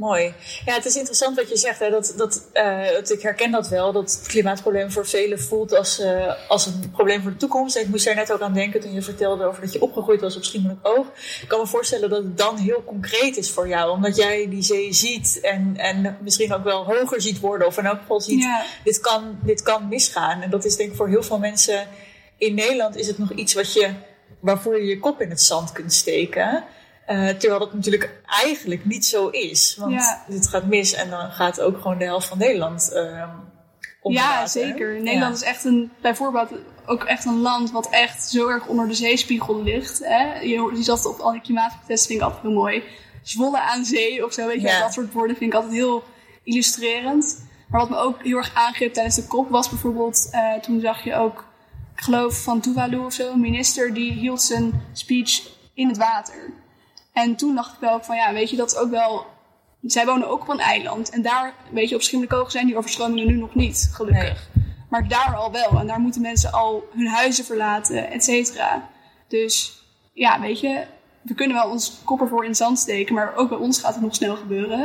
mooi. 0.00 0.34
Ja, 0.64 0.74
het 0.74 0.84
is 0.84 0.96
interessant 0.96 1.36
wat 1.36 1.48
je 1.48 1.56
zegt. 1.56 1.78
Hè, 1.78 1.90
dat, 1.90 2.14
dat, 2.16 2.42
eh, 2.52 2.98
ik 3.08 3.22
herken 3.22 3.50
dat 3.50 3.68
wel. 3.68 3.92
Dat 3.92 4.10
het 4.12 4.26
klimaatprobleem 4.26 4.90
voor 4.90 5.06
velen 5.06 5.40
voelt 5.40 5.76
als, 5.76 5.98
eh, 5.98 6.34
als 6.48 6.66
een 6.66 6.90
probleem 6.92 7.22
voor 7.22 7.30
de 7.30 7.36
toekomst. 7.36 7.76
En 7.76 7.82
ik 7.82 7.88
moest 7.88 8.04
daar 8.04 8.14
net 8.14 8.32
ook 8.32 8.40
aan 8.40 8.54
denken 8.54 8.80
toen 8.80 8.92
je 8.92 9.02
vertelde 9.02 9.44
over 9.44 9.62
dat 9.62 9.72
je 9.72 9.82
opgegroeid 9.82 10.20
was 10.20 10.36
op 10.36 10.44
Schiermonnikoog. 10.44 10.96
Oog. 10.98 11.06
Ik 11.42 11.48
kan 11.48 11.60
me 11.60 11.66
voorstellen 11.66 12.10
dat 12.10 12.22
het 12.22 12.38
dan 12.38 12.56
heel 12.56 12.84
concreet 12.84 13.36
is 13.36 13.50
voor 13.50 13.68
jou. 13.68 13.90
Omdat 13.90 14.16
jij 14.16 14.48
die 14.48 14.62
zee 14.62 14.92
ziet 14.92 15.38
en, 15.42 15.74
en 15.76 16.18
misschien 16.22 16.52
ook 16.52 16.64
wel 16.64 16.84
hoger 16.84 17.20
ziet 17.20 17.40
worden. 17.40 17.66
Of 17.66 17.78
in 17.78 17.86
elk 17.86 18.00
geval 18.00 18.20
ziet, 18.20 18.42
Ja. 18.42 18.64
dit, 18.84 19.00
kan, 19.00 19.38
dit 19.42 19.62
kan 19.62 19.88
misgaan. 19.88 20.40
En 20.40 20.50
dat 20.50 20.64
is 20.64 20.76
denk 20.76 20.90
ik 20.90 20.96
voor 20.96 21.08
heel 21.08 21.22
veel 21.22 21.38
mensen 21.38 21.88
in 22.40 22.54
Nederland 22.54 22.96
is 22.96 23.06
het 23.06 23.18
nog 23.18 23.32
iets 23.32 23.54
wat 23.54 23.72
je, 23.72 23.90
waarvoor 24.40 24.80
je 24.80 24.86
je 24.86 24.98
kop 24.98 25.20
in 25.20 25.30
het 25.30 25.42
zand 25.42 25.72
kunt 25.72 25.92
steken. 25.92 26.64
Eh, 27.10 27.28
terwijl 27.28 27.58
dat 27.58 27.74
natuurlijk 27.74 28.10
eigenlijk 28.26 28.84
niet 28.84 29.06
zo 29.06 29.28
is. 29.28 29.76
Want 29.78 29.92
Ja. 29.92 30.24
dit 30.28 30.48
gaat 30.48 30.64
mis 30.66 30.92
en 30.94 31.10
dan 31.10 31.30
gaat 31.30 31.60
ook 31.60 31.80
gewoon 31.80 31.98
de 31.98 32.04
helft 32.04 32.28
van 32.28 32.38
Nederland 32.38 32.92
eh 32.92 33.28
onder 34.02 34.22
Ja, 34.22 34.46
zeker. 34.46 35.00
Nederland 35.00 35.40
Ja. 35.40 35.46
is 35.46 35.52
echt 35.54 35.64
een, 35.64 35.90
bijvoorbeeld 36.00 36.50
ook 36.86 37.04
echt 37.04 37.24
een 37.24 37.40
land 37.40 37.70
wat 37.70 37.88
echt 37.90 38.30
zo 38.30 38.48
erg 38.48 38.66
onder 38.66 38.88
de 38.88 38.94
zeespiegel 38.94 39.62
ligt. 39.62 39.98
Hè? 40.04 40.40
Je, 40.40 40.72
je 40.74 40.82
zat 40.82 41.06
op 41.06 41.18
al 41.18 41.32
die 41.32 41.40
klimaatprotesten, 41.40 42.06
vind 42.06 42.20
ik 42.20 42.24
altijd 42.26 42.42
heel 42.42 42.52
mooi. 42.52 42.82
Zwolle 43.22 43.60
aan 43.60 43.84
zee 43.84 44.24
of 44.24 44.32
zo, 44.32 44.46
weet 44.46 44.60
je. 44.60 44.66
Ja. 44.66 44.80
Dat 44.80 44.92
soort 44.92 45.12
woorden 45.12 45.36
vind 45.36 45.50
ik 45.50 45.56
altijd 45.56 45.74
heel 45.74 46.04
illustrerend. 46.44 47.44
Maar 47.68 47.80
wat 47.80 47.90
me 47.90 47.96
ook 47.96 48.22
heel 48.22 48.36
erg 48.36 48.54
aangreep 48.54 48.92
tijdens 48.92 49.14
de 49.16 49.26
kop 49.26 49.50
was 49.50 49.68
bijvoorbeeld, 49.68 50.28
eh, 50.30 50.54
toen 50.54 50.80
zag 50.80 51.04
je 51.04 51.14
ook, 51.14 51.44
ik 51.96 52.02
geloof 52.02 52.42
van 52.42 52.60
Tuvalu 52.60 52.96
of 52.96 53.12
zo, 53.12 53.32
een 53.32 53.40
minister 53.40 53.94
die 53.94 54.12
hield 54.12 54.42
zijn 54.42 54.82
speech 54.92 55.40
in 55.74 55.88
het 55.88 55.96
water. 55.96 56.52
En 57.22 57.36
toen 57.36 57.54
dacht 57.54 57.72
ik 57.72 57.80
wel 57.80 58.02
van 58.02 58.16
ja, 58.16 58.32
weet 58.32 58.50
je, 58.50 58.56
dat 58.56 58.70
is 58.72 58.76
ook 58.78 58.90
wel. 58.90 59.26
Zij 59.82 60.06
wonen 60.06 60.28
ook 60.28 60.40
op 60.40 60.48
een 60.48 60.58
eiland. 60.60 61.10
En 61.10 61.22
daar, 61.22 61.54
weet 61.72 61.88
je, 61.88 61.94
op 61.94 62.02
Schiermonnikoog 62.02 62.50
zijn 62.50 62.66
die 62.66 62.76
overstromingen 62.76 63.26
nu 63.26 63.34
nog 63.36 63.54
niet, 63.54 63.90
gelukkig. 63.92 64.48
Maar 64.90 65.08
daar 65.08 65.36
al 65.36 65.52
wel. 65.52 65.78
En 65.80 65.86
daar 65.86 66.00
moeten 66.00 66.20
mensen 66.22 66.52
al 66.52 66.88
hun 66.94 67.06
huizen 67.06 67.44
verlaten, 67.44 68.10
et 68.10 68.24
cetera. 68.24 68.88
Dus 69.28 69.82
ja, 70.12 70.40
weet 70.40 70.60
je, 70.60 70.84
we 71.22 71.34
kunnen 71.34 71.56
wel 71.56 71.70
ons 71.70 72.00
kop 72.04 72.20
ervoor 72.20 72.42
in 72.42 72.48
het 72.48 72.58
zand 72.58 72.78
steken. 72.78 73.14
Maar 73.14 73.34
ook 73.36 73.48
bij 73.48 73.58
ons 73.58 73.80
gaat 73.80 73.94
het 73.94 74.02
nog 74.02 74.14
snel 74.14 74.36
gebeuren. 74.36 74.80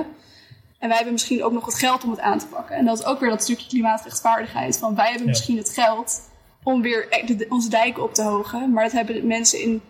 En 0.80 0.88
wij 0.88 0.96
hebben 0.96 1.14
misschien 1.14 1.44
ook 1.44 1.52
nog 1.52 1.66
het 1.66 1.76
geld 1.80 2.04
om 2.04 2.10
het 2.12 2.20
aan 2.20 2.40
te 2.40 2.48
pakken. 2.48 2.76
En 2.76 2.86
dat 2.86 3.00
is 3.00 3.06
ook 3.06 3.20
weer 3.20 3.30
dat 3.30 3.44
stukje 3.44 3.68
klimaatrechtvaardigheid. 3.68 4.78
Van 4.78 4.96
wij 4.96 5.06
hebben 5.06 5.24
Ja. 5.24 5.30
misschien 5.30 5.58
het 5.58 5.70
geld 5.70 6.22
om 6.64 6.82
weer 6.82 7.08
e- 7.10 7.36
de- 7.36 7.46
onze 7.50 7.70
dijken 7.70 8.04
op 8.04 8.14
te 8.14 8.24
hogen. 8.24 8.72
Maar 8.72 8.84
dat 8.84 8.92
hebben 8.92 9.16
de 9.16 9.24
mensen 9.24 9.62
in 9.62 9.82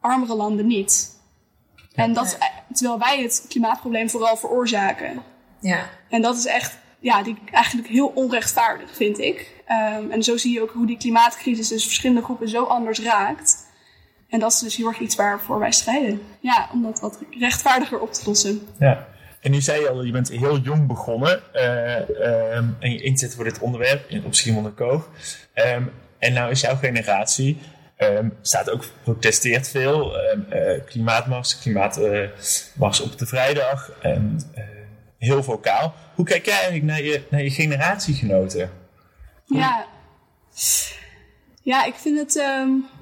armere 0.00 0.34
landen 0.34 0.66
niet. 0.66 1.16
En 1.98 2.12
dat, 2.12 2.26
is 2.26 2.32
e- 2.32 2.74
terwijl 2.74 2.98
wij 2.98 3.22
het 3.22 3.44
klimaatprobleem 3.48 4.10
vooral 4.10 4.36
veroorzaken. 4.36 5.22
Ja. 5.60 5.88
En 6.08 6.22
dat 6.22 6.36
is 6.36 6.46
echt 6.46 6.78
ja, 7.00 7.22
die 7.22 7.36
eigenlijk 7.50 7.88
heel 7.88 8.12
onrechtvaardig, 8.14 8.96
vind 8.96 9.18
ik. 9.18 9.62
Ehm, 9.66 10.10
en 10.10 10.22
zo 10.22 10.36
zie 10.36 10.52
je 10.52 10.62
ook 10.62 10.70
hoe 10.70 10.86
die 10.86 10.96
klimaatcrisis 10.96 11.68
dus 11.68 11.84
verschillende 11.84 12.22
groepen 12.22 12.48
zo 12.48 12.64
anders 12.64 13.00
raakt. 13.00 13.66
En 14.28 14.40
dat 14.40 14.52
is 14.52 14.58
dus 14.58 14.76
heel 14.76 14.86
erg 14.86 14.98
iets 14.98 15.16
waarvoor 15.16 15.58
wij 15.58 15.72
strijden. 15.72 16.20
Ja, 16.40 16.68
om 16.72 16.82
dat 16.82 17.00
wat 17.00 17.18
rechtvaardiger 17.38 18.00
op 18.00 18.12
te 18.12 18.22
lossen. 18.26 18.60
Ja. 18.78 19.06
En 19.40 19.50
nu 19.50 19.60
zei 19.60 19.80
je 19.80 19.88
al, 19.88 20.02
je 20.02 20.12
bent 20.12 20.28
heel 20.28 20.58
jong 20.58 20.86
begonnen 20.86 21.42
uh, 21.54 21.96
um, 22.56 22.76
en 22.80 22.92
je 22.92 23.02
inzet 23.02 23.34
voor 23.34 23.44
dit 23.44 23.58
onderwerp 23.58 24.10
op 24.24 24.34
Schiermonnikoog. 24.34 25.08
Koog. 25.54 25.66
Um, 25.76 25.92
en 26.18 26.32
nou 26.32 26.50
is 26.50 26.60
jouw 26.60 26.76
generatie, 26.76 27.58
um, 27.98 28.36
staat 28.42 28.70
ook 28.70 28.84
protesteert 29.02 29.68
veel, 29.68 30.12
uh, 30.16 30.84
klimaatmars, 30.86 31.58
klimaatmars 31.58 33.00
op 33.00 33.18
de 33.18 33.26
vrijdag, 33.26 33.90
en, 34.02 34.40
uh, 34.56 34.64
heel 35.18 35.42
vocaal. 35.42 35.94
Hoe 36.14 36.24
kijk 36.24 36.44
jij 36.44 36.54
eigenlijk 36.54 36.84
naar 36.84 37.02
je, 37.02 37.22
naar 37.30 37.42
je 37.42 37.50
generatiegenoten? 37.50 38.70
Ja. 39.44 39.86
ja, 41.62 41.84
ik 41.84 41.94
vind 41.94 42.18
het 42.18 42.42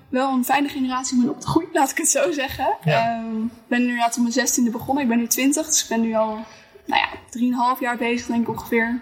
wel 0.09 0.33
een 0.33 0.45
fijne 0.45 0.69
generatie 0.69 1.17
om 1.17 1.23
in 1.23 1.31
op 1.31 1.41
te 1.41 1.47
groeien, 1.47 1.69
laat 1.73 1.91
ik 1.91 1.97
het 1.97 2.09
zo 2.09 2.33
zeggen. 2.33 2.77
Ja. 2.85 3.21
Ik 3.45 3.69
ben 3.69 3.81
inderdaad 3.81 4.17
op 4.17 4.21
mijn 4.21 4.33
zestiende 4.33 4.71
begonnen, 4.71 5.03
ik 5.03 5.09
ben 5.09 5.19
nu 5.19 5.27
twintig, 5.27 5.67
dus 5.67 5.83
ik 5.83 5.89
ben 5.89 6.01
nu 6.01 6.15
al, 6.15 6.35
nou 6.87 7.01
ja, 7.01 7.09
drieënhalf 7.31 7.81
jaar 7.81 7.97
bezig 7.97 8.27
denk 8.27 8.43
ik 8.43 8.49
ongeveer. 8.49 9.01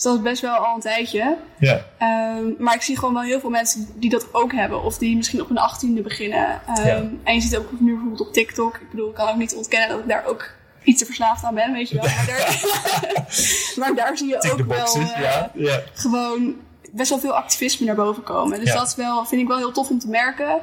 Dus 0.00 0.10
dat 0.10 0.18
is 0.18 0.30
best 0.30 0.42
wel 0.42 0.54
al 0.54 0.74
een 0.74 0.80
tijdje. 0.80 1.36
Ja. 1.58 1.84
Um, 2.38 2.54
maar 2.58 2.74
ik 2.74 2.82
zie 2.82 2.98
gewoon 2.98 3.14
wel 3.14 3.22
heel 3.22 3.40
veel 3.40 3.50
mensen 3.50 3.88
die 3.94 4.10
dat 4.10 4.34
ook 4.34 4.52
hebben. 4.52 4.82
Of 4.82 4.98
die 4.98 5.16
misschien 5.16 5.40
op 5.40 5.48
hun 5.48 5.58
achttiende 5.58 6.02
beginnen. 6.02 6.60
Um, 6.78 6.84
Ja. 6.84 7.02
En 7.24 7.34
je 7.34 7.40
ziet 7.40 7.56
ook 7.56 7.80
nu 7.80 7.92
bijvoorbeeld 7.92 8.20
op 8.28 8.32
TikTok. 8.32 8.74
Ik 8.74 8.90
bedoel, 8.90 9.08
ik 9.08 9.14
kan 9.14 9.28
ook 9.28 9.36
niet 9.36 9.54
ontkennen 9.54 9.88
dat 9.88 9.98
ik 9.98 10.08
daar 10.08 10.24
ook 10.26 10.50
iets 10.82 10.98
te 10.98 11.06
verslaafd 11.06 11.44
aan 11.44 11.54
ben, 11.54 11.72
weet 11.72 11.88
je 11.88 11.94
wel. 11.94 12.04
Maar 12.04 12.26
daar, 12.26 12.60
maar 13.78 13.94
daar 13.94 14.16
zie 14.18 14.28
je 14.28 14.52
ook 14.52 14.66
wel 14.66 14.94
eh, 14.94 15.20
ja. 15.20 15.50
ja. 15.54 15.80
gewoon 15.94 16.56
best 16.92 17.10
wel 17.10 17.18
veel 17.18 17.34
activisme 17.34 17.86
naar 17.86 17.94
boven 17.94 18.22
komen. 18.22 18.60
Dus 18.60 18.68
Ja. 18.68 18.74
dat 18.74 18.86
is 18.86 18.94
wel, 18.94 19.24
vind 19.24 19.42
ik 19.42 19.48
wel 19.48 19.56
heel 19.56 19.72
tof 19.72 19.90
om 19.90 19.98
te 19.98 20.08
merken. 20.08 20.60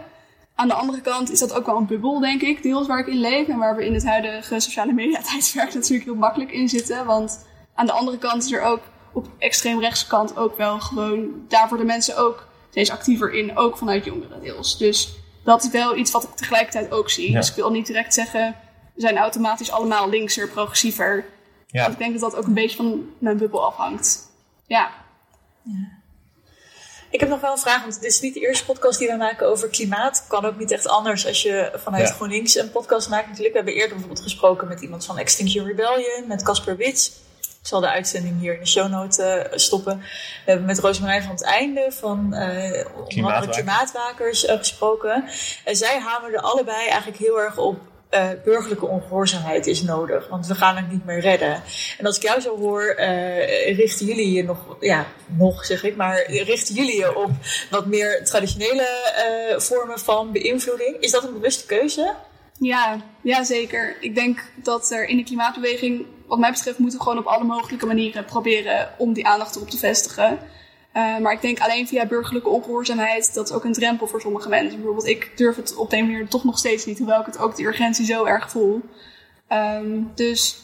Aan 0.56 0.68
de 0.68 0.74
andere 0.74 1.02
kant 1.02 1.32
is 1.32 1.40
dat 1.40 1.54
ook 1.54 1.66
wel 1.66 1.78
een 1.78 1.86
bubbel, 1.88 2.20
denk 2.20 2.42
ik, 2.42 2.64
deels 2.64 2.88
waar 2.88 3.00
ik 3.00 3.08
in 3.08 3.20
leef. 3.20 3.48
En 3.48 3.58
waar 3.58 3.76
we 3.76 3.86
in 3.86 3.94
het 3.94 4.06
huidige 4.06 4.60
sociale 4.60 4.94
media 4.94 5.22
tijdperk 5.32 5.74
natuurlijk 5.74 6.06
heel 6.06 6.16
makkelijk 6.16 6.52
in 6.52 6.70
zitten. 6.70 7.06
Want 7.06 7.46
aan 7.76 7.86
de 7.86 7.92
andere 7.92 8.18
kant 8.18 8.44
is 8.44 8.52
er 8.52 8.62
ook 8.62 8.82
op 9.14 9.28
extreemrechtse 9.38 10.08
kant 10.08 10.38
ook 10.38 10.58
wel 10.58 10.80
gewoon... 10.80 11.46
Daar 11.48 11.68
worden 11.68 11.86
mensen 11.86 12.18
ook 12.18 12.48
steeds 12.70 12.90
actiever 12.90 13.34
in, 13.34 13.58
ook 13.58 13.78
vanuit 13.78 14.06
jongeren 14.06 14.42
deels. 14.42 14.78
Dus 14.78 15.16
dat 15.44 15.64
is 15.64 15.70
wel 15.70 15.96
iets 15.96 16.12
wat 16.12 16.24
ik 16.24 16.30
tegelijkertijd 16.30 16.92
ook 16.92 17.10
zie. 17.10 17.32
Ja. 17.32 17.40
Dus 17.40 17.50
ik 17.50 17.56
wil 17.56 17.72
niet 17.72 17.86
direct 17.86 18.14
zeggen, 18.14 18.56
we 18.94 19.02
zijn 19.02 19.18
automatisch 19.18 19.72
allemaal 19.72 20.10
linkser, 20.10 20.50
progressiever. 20.50 21.26
Ja. 21.68 21.82
Want 21.82 21.94
ik 21.94 22.00
denk 22.00 22.20
dat 22.20 22.32
dat 22.32 22.40
ook 22.40 22.46
een 22.46 22.54
beetje 22.54 22.78
van 22.78 23.10
mijn 23.18 23.38
bubbel 23.38 23.66
afhangt. 23.66 24.32
Ja. 24.66 24.92
Ik 27.10 27.20
heb 27.20 27.30
nog 27.30 27.42
wel 27.42 27.52
een 27.52 27.58
vraag, 27.58 27.82
want 27.82 28.02
dit 28.02 28.12
is 28.12 28.20
niet 28.20 28.34
de 28.34 28.40
eerste 28.40 28.66
podcast 28.66 29.00
die 29.00 29.08
we 29.08 29.16
maken 29.16 29.48
over 29.48 29.70
klimaat. 29.70 30.26
Kan 30.28 30.46
ook 30.46 30.58
niet 30.58 30.72
echt 30.72 30.88
anders 30.88 31.28
als 31.28 31.42
je 31.42 31.72
vanuit 31.76 32.08
Ja. 32.08 32.14
GroenLinks 32.14 32.56
een 32.56 32.72
podcast 32.72 33.10
maakt 33.10 33.28
natuurlijk. 33.28 33.52
We 33.52 33.58
hebben 33.58 33.76
eerder 33.76 33.96
bijvoorbeeld 33.96 34.24
gesproken 34.24 34.68
met 34.68 34.82
iemand 34.82 35.06
van 35.06 35.18
Extinction 35.18 35.66
Rebellion, 35.66 36.28
met 36.28 36.44
Casper 36.44 36.78
Wits. 36.78 37.12
Ik 37.68 37.74
zal 37.74 37.82
de 37.82 37.90
uitzending 37.90 38.40
hier 38.40 38.54
in 38.54 38.60
de 38.60 38.68
show 38.68 38.90
notes 38.90 39.18
eh, 39.18 39.44
stoppen. 39.52 39.98
We 39.98 40.52
hebben 40.52 40.66
met 40.66 40.80
Roosmarijn 40.80 41.22
van 41.22 41.32
het 41.32 41.44
Einde 41.44 41.88
van 41.90 42.34
eh 42.34 42.86
onder 42.94 43.34
andere 43.34 43.52
Klimaatwakers. 43.52 44.46
Eh, 44.46 44.58
gesproken. 44.58 45.24
En 45.64 45.76
zij 45.76 46.00
hamerden 46.00 46.42
allebei 46.42 46.88
eigenlijk 46.88 47.18
heel 47.18 47.40
erg 47.40 47.58
op 47.58 47.80
burgerlijke 48.44 48.86
ongehoorzaamheid 48.86 49.68
is 49.68 49.82
nodig. 49.82 50.28
Want 50.28 50.48
we 50.48 50.56
gaan 50.56 50.76
het 50.76 50.92
niet 50.92 51.06
meer 51.06 51.20
redden. 51.20 51.62
En 51.98 52.06
als 52.06 52.16
ik 52.16 52.24
jou 52.24 52.42
zo 52.42 52.58
hoor, 52.58 52.96
richten 53.76 54.06
jullie 54.06 54.32
je 54.32 54.44
nog, 54.44 54.58
ja, 54.80 55.06
nog 55.26 55.66
zeg 55.66 55.84
ik, 55.84 55.96
maar 55.96 56.32
richten 56.32 56.76
jullie 56.76 56.98
je 56.98 57.16
op 57.16 57.32
wat 57.70 57.86
meer 57.86 58.26
traditionele 58.26 58.88
vormen 59.58 60.00
van 60.00 60.32
beïnvloeding? 60.32 60.98
Is 61.00 61.12
dat 61.12 61.24
een 61.24 61.34
bewuste 61.34 61.66
keuze? 61.66 62.16
Ja, 62.60 63.02
ja, 63.22 63.44
zeker. 63.44 63.98
Ik 64.00 64.16
denk 64.16 64.52
dat 64.56 64.92
er 64.92 65.08
in 65.08 65.18
de 65.18 65.24
klimaatbeweging, 65.24 66.06
wat 66.26 66.40
mij 66.40 66.52
betreft, 66.52 66.80
moeten 66.80 66.98
we 66.98 67.04
gewoon 67.04 67.20
op 67.20 67.26
alle 67.26 67.44
mogelijke 67.44 67.86
manieren 67.86 68.26
proberen 68.26 68.90
om 68.98 69.14
die 69.14 69.28
aandacht 69.28 69.56
erop 69.56 69.70
te 69.70 69.78
vestigen. 69.78 70.40
Eh, 70.92 71.18
maar 71.18 71.34
ik 71.34 71.42
denk 71.42 71.60
alleen 71.60 71.88
via 71.88 72.06
burgerlijke 72.06 72.50
ongehoorzaamheid, 72.50 73.34
dat 73.34 73.50
is 73.50 73.56
ook 73.56 73.64
een 73.64 73.74
drempel 73.74 74.08
voor 74.08 74.22
sommige 74.22 74.50
mensen. 74.50 74.76
Bijvoorbeeld, 74.76 75.08
ik 75.08 75.32
durf 75.36 75.56
het 75.56 75.76
op 75.76 75.90
de 75.90 75.98
een 75.98 76.06
manier 76.06 76.28
toch 76.28 76.44
nog 76.44 76.58
steeds 76.58 76.86
niet, 76.86 76.98
hoewel 76.98 77.20
ik 77.20 77.26
het 77.26 77.38
ook 77.38 77.56
de 77.56 77.64
urgentie 77.64 78.06
zo 78.06 78.26
erg 78.26 78.52
voel. 78.52 78.82
Ehm, 79.48 80.02
dus 80.16 80.58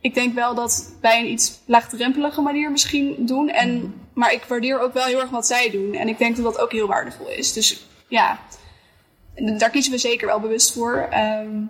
ik 0.00 0.14
denk 0.14 0.34
wel 0.34 0.54
dat 0.54 0.92
wij 1.00 1.20
een 1.20 1.30
iets 1.30 1.60
laagdrempelige 1.64 2.40
manier 2.40 2.70
misschien 2.70 3.26
doen. 3.26 3.48
En, 3.48 3.94
maar 4.12 4.32
ik 4.32 4.44
waardeer 4.44 4.80
ook 4.80 4.92
wel 4.92 5.04
heel 5.04 5.20
erg 5.20 5.30
wat 5.30 5.46
zij 5.46 5.70
doen. 5.70 5.94
En 5.94 6.08
ik 6.08 6.18
denk 6.18 6.36
dat 6.36 6.44
dat 6.44 6.58
ook 6.58 6.72
heel 6.72 6.86
waardevol 6.86 7.28
is. 7.28 7.52
Dus 7.52 7.86
ja, 8.08 8.38
daar 9.38 9.70
kiezen 9.70 9.92
we 9.92 9.98
zeker 9.98 10.26
wel 10.26 10.40
bewust 10.40 10.72
voor. 10.72 11.06
Ehm, 11.10 11.60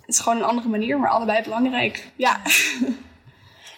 het 0.00 0.14
is 0.14 0.20
gewoon 0.20 0.38
een 0.38 0.44
andere 0.44 0.68
manier, 0.68 0.98
maar 0.98 1.10
allebei 1.10 1.42
belangrijk. 1.42 2.08
Ja. 2.16 2.40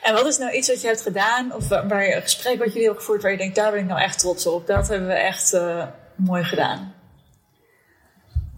En 0.05 0.15
wat 0.15 0.27
is 0.27 0.39
nou 0.39 0.53
iets 0.53 0.69
wat 0.69 0.81
je 0.81 0.87
hebt 0.87 1.01
gedaan, 1.01 1.55
of 1.55 1.69
waar, 1.69 1.89
waar 1.89 2.05
je 2.05 2.15
een 2.15 2.23
gesprek 2.23 2.59
wat 2.59 2.67
jullie 2.67 2.83
hebben 2.83 3.01
gevoerd, 3.01 3.23
waar 3.23 3.31
je 3.31 3.37
denkt, 3.37 3.55
daar 3.55 3.71
ben 3.71 3.81
ik 3.81 3.87
nou 3.87 4.01
echt 4.01 4.19
trots 4.19 4.47
op. 4.47 4.67
Dat 4.67 4.89
hebben 4.89 5.09
we 5.09 5.15
echt 5.15 5.53
eh, 5.53 5.87
mooi 6.15 6.45
gedaan. 6.45 6.95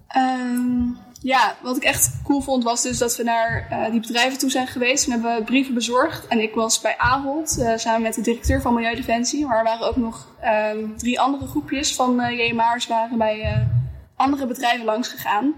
Ehm, 0.08 0.82
ja, 1.20 1.56
wat 1.62 1.76
ik 1.76 1.82
echt 1.82 2.10
cool 2.24 2.40
vond 2.40 2.64
was 2.64 2.82
dus 2.82 2.98
dat 2.98 3.16
we 3.16 3.22
naar 3.22 3.66
eh, 3.70 3.90
die 3.90 4.00
bedrijven 4.00 4.38
toe 4.38 4.50
zijn 4.50 4.66
geweest. 4.66 5.04
Toen 5.04 5.12
hebben 5.12 5.36
we 5.36 5.44
brieven 5.44 5.74
bezorgd 5.74 6.26
en 6.26 6.40
ik 6.40 6.54
was 6.54 6.80
bij 6.80 6.96
Ahold 6.98 7.58
eh, 7.58 7.76
samen 7.76 8.02
met 8.02 8.14
de 8.14 8.20
directeur 8.20 8.60
van 8.60 8.74
Milieudefensie. 8.74 9.46
Maar 9.46 9.58
er 9.58 9.64
waren 9.64 9.86
ook 9.86 9.96
nog 9.96 10.28
ehm, 10.40 10.96
drie 10.96 11.20
andere 11.20 11.46
groepjes 11.46 11.94
van 11.94 12.34
JMA'ers 12.34 12.86
waren 12.86 13.18
bij 13.18 13.66
andere 14.16 14.46
bedrijven 14.46 14.84
langs 14.84 15.08
gegaan. 15.08 15.54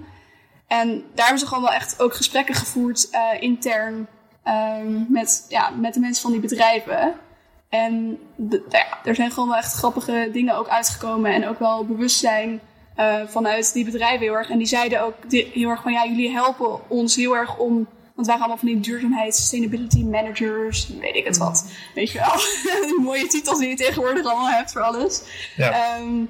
En 0.66 0.88
daar 1.14 1.24
hebben 1.24 1.38
ze 1.38 1.46
gewoon 1.46 1.62
wel 1.62 1.72
echt 1.72 2.00
ook 2.00 2.14
gesprekken 2.14 2.54
gevoerd 2.54 3.08
eh, 3.10 3.20
intern 3.42 4.06
ehm, 4.44 5.12
met, 5.12 5.46
ja, 5.48 5.70
met 5.70 5.94
de 5.94 6.00
mensen 6.00 6.22
van 6.22 6.30
die 6.32 6.40
bedrijven. 6.40 7.14
En 7.68 8.18
de- 8.36 8.64
nou 8.68 8.84
ja, 8.88 8.98
er 9.04 9.14
zijn 9.14 9.30
gewoon 9.30 9.48
wel 9.48 9.58
echt 9.58 9.72
grappige 9.72 10.28
dingen 10.32 10.56
ook 10.56 10.68
uitgekomen 10.68 11.32
en 11.32 11.48
ook 11.48 11.58
wel 11.58 11.84
bewustzijn 11.86 12.60
eh, 12.94 13.16
vanuit 13.26 13.72
die 13.72 13.84
bedrijven 13.84 14.20
heel 14.20 14.34
erg. 14.34 14.50
En 14.50 14.58
die 14.58 14.66
zeiden 14.66 15.02
ook 15.02 15.30
di- 15.30 15.50
heel 15.54 15.68
erg 15.70 15.82
van 15.82 15.92
ja, 15.92 16.06
jullie 16.06 16.30
helpen 16.32 16.90
ons 16.90 17.16
heel 17.16 17.36
erg 17.36 17.58
om. 17.58 17.74
Want 18.14 18.30
wij 18.30 18.38
waren 18.38 18.40
allemaal 18.40 18.56
van 18.56 18.68
die 18.68 18.80
duurzaamheid, 18.92 19.34
sustainability 19.34 20.02
managers, 20.04 20.88
weet 21.00 21.16
ik 21.16 21.24
het 21.24 21.36
wat. 21.36 21.64
Weet 21.94 22.10
je 22.10 22.18
wel, 22.18 22.34
die 22.88 23.00
mooie 23.00 23.26
titels 23.26 23.58
die 23.58 23.68
je 23.68 23.74
tegenwoordig 23.76 24.24
allemaal 24.26 24.48
hebt 24.50 24.72
voor 24.72 24.82
alles. 24.82 25.22
Ja. 25.56 25.70
Ehm, 25.70 26.24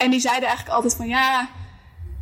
en 0.00 0.10
die 0.10 0.20
zeiden 0.20 0.48
eigenlijk 0.48 0.76
altijd 0.76 0.96
van 0.96 1.08
ja, 1.08 1.48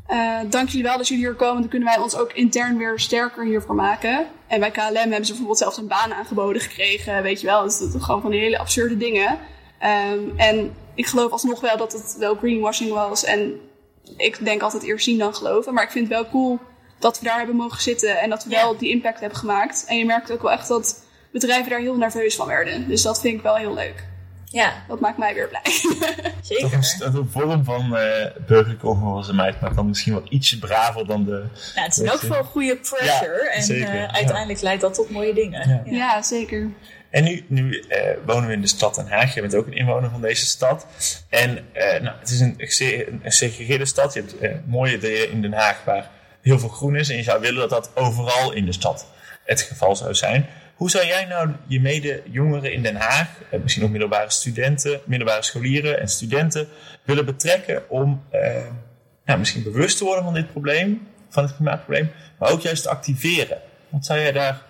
eh, 0.06 0.38
dank 0.50 0.68
jullie 0.68 0.82
wel 0.82 0.96
dat 0.96 1.08
jullie 1.08 1.24
hier 1.24 1.34
komen. 1.34 1.60
Dan 1.60 1.70
kunnen 1.70 1.88
wij 1.88 1.98
ons 1.98 2.16
ook 2.16 2.32
intern 2.32 2.76
weer 2.76 3.00
sterker 3.00 3.44
hiervoor 3.44 3.74
maken. 3.74 4.26
En 4.46 4.60
bij 4.60 4.70
KLM 4.70 4.94
hebben 4.94 5.24
ze 5.24 5.26
bijvoorbeeld 5.26 5.58
zelfs 5.58 5.76
een 5.76 5.86
baan 5.86 6.14
aangeboden 6.14 6.62
gekregen. 6.62 7.22
Weet 7.22 7.40
je 7.40 7.46
wel, 7.46 7.62
dus 7.62 7.78
dat 7.78 7.94
is 7.94 8.02
gewoon 8.02 8.20
van 8.20 8.30
die 8.30 8.40
hele 8.40 8.58
absurde 8.58 8.96
dingen. 8.96 9.38
Ehm, 9.78 10.18
en 10.36 10.74
ik 10.94 11.06
geloof 11.06 11.30
alsnog 11.30 11.60
wel 11.60 11.76
dat 11.76 11.92
het 11.92 12.16
wel 12.18 12.34
greenwashing 12.34 12.92
was. 12.92 13.24
En 13.24 13.60
ik 14.16 14.44
denk 14.44 14.62
altijd 14.62 14.82
eerst 14.82 15.04
zien 15.04 15.18
dan 15.18 15.34
geloven. 15.34 15.74
Maar 15.74 15.84
ik 15.84 15.90
vind 15.90 16.08
het 16.08 16.18
wel 16.18 16.30
cool 16.30 16.58
dat 16.98 17.18
we 17.18 17.24
daar 17.24 17.38
hebben 17.38 17.56
mogen 17.56 17.82
zitten. 17.82 18.18
En 18.18 18.30
dat 18.30 18.44
we 18.44 18.50
wel 18.50 18.76
die 18.76 18.90
impact 18.90 19.20
hebben 19.20 19.38
gemaakt. 19.38 19.84
En 19.86 19.98
je 19.98 20.04
merkt 20.04 20.32
ook 20.32 20.42
wel 20.42 20.52
echt 20.52 20.68
dat 20.68 21.04
bedrijven 21.32 21.70
daar 21.70 21.80
heel 21.80 21.96
nerveus 21.96 22.36
van 22.36 22.46
werden. 22.46 22.88
Dus 22.88 23.02
dat 23.02 23.20
vind 23.20 23.34
ik 23.36 23.42
wel 23.42 23.56
heel 23.56 23.74
leuk. 23.74 24.06
Ja, 24.50 24.84
Dat 24.88 25.00
maakt 25.00 25.18
mij 25.18 25.34
weer 25.34 25.48
blij. 25.48 25.62
zeker. 26.42 26.72
Een, 26.72 26.82
st- 26.84 27.00
een 27.00 27.28
vorm 27.30 27.64
van 27.64 27.96
eh 27.96 28.26
burgerlijke 28.46 28.86
ongehoorzaamheid, 28.86 29.60
maar 29.60 29.74
dan 29.74 29.88
misschien 29.88 30.12
wat 30.12 30.26
ietsje 30.28 30.58
braver 30.58 31.06
dan 31.06 31.24
de... 31.24 31.30
Nou, 31.74 31.86
het 31.86 31.98
is 31.98 32.12
ook 32.12 32.20
wel 32.20 32.44
goede 32.44 32.76
pressure. 32.76 33.42
Ja, 33.44 33.50
en 33.50 33.62
zeker, 33.62 33.88
eh, 33.88 33.94
ja. 33.94 34.12
uiteindelijk 34.12 34.60
leidt 34.60 34.80
dat 34.80 34.94
tot 34.94 35.10
mooie 35.10 35.34
dingen. 35.34 35.68
Ja. 35.68 35.96
ja, 35.96 36.22
zeker. 36.22 36.68
En 37.10 37.24
nu, 37.24 37.44
nu 37.48 37.78
eh, 37.88 38.16
wonen 38.26 38.46
we 38.48 38.52
in 38.54 38.60
de 38.60 38.66
stad 38.66 38.94
Den 38.94 39.08
Haag. 39.08 39.34
Je 39.34 39.40
bent 39.40 39.54
ook 39.54 39.66
een 39.66 39.72
inwoner 39.76 40.10
van 40.10 40.20
deze 40.20 40.46
stad. 40.46 40.86
En 41.28 41.58
eh, 41.72 42.00
nou, 42.00 42.16
het 42.20 42.30
is 42.30 42.40
een, 42.40 42.54
een, 42.58 43.20
een 43.22 43.32
segregeerde 43.32 43.86
stad. 43.86 44.14
Je 44.14 44.20
hebt 44.20 44.38
eh, 44.38 44.50
mooie 44.66 44.98
delen 44.98 45.30
in 45.30 45.42
Den 45.42 45.52
Haag 45.52 45.84
waar 45.84 46.10
heel 46.42 46.58
veel 46.58 46.68
groen 46.68 46.96
is. 46.96 47.08
En 47.08 47.16
je 47.16 47.22
zou 47.22 47.40
willen 47.40 47.68
dat 47.68 47.70
dat 47.70 47.90
overal 47.94 48.52
in 48.52 48.64
de 48.64 48.72
stad 48.72 49.06
het 49.44 49.60
geval 49.60 49.96
zou 49.96 50.14
zijn. 50.14 50.46
Hoe 50.78 50.90
zou 50.90 51.06
jij 51.06 51.24
nou 51.24 51.50
je 51.66 51.80
mede-jongeren 51.80 52.72
in 52.72 52.82
Den 52.82 52.96
Haag, 52.96 53.28
eh, 53.50 53.60
misschien 53.60 53.84
ook 53.84 53.90
middelbare 53.90 54.30
studenten, 54.30 55.00
middelbare 55.04 55.42
scholieren 55.42 56.00
en 56.00 56.08
studenten, 56.08 56.68
willen 57.02 57.24
betrekken 57.24 57.90
om 57.90 58.22
eh, 58.30 58.66
nou, 59.24 59.38
misschien 59.38 59.62
bewust 59.62 59.98
te 59.98 60.04
worden 60.04 60.24
van 60.24 60.34
dit 60.34 60.50
probleem, 60.50 61.08
van 61.28 61.42
het 61.42 61.54
klimaatprobleem, 61.54 62.10
maar 62.38 62.50
ook 62.50 62.60
juist 62.60 62.82
te 62.82 62.88
activeren? 62.88 63.60
Wat 63.88 64.04
zou 64.04 64.20
jij 64.20 64.32
daar 64.32 64.62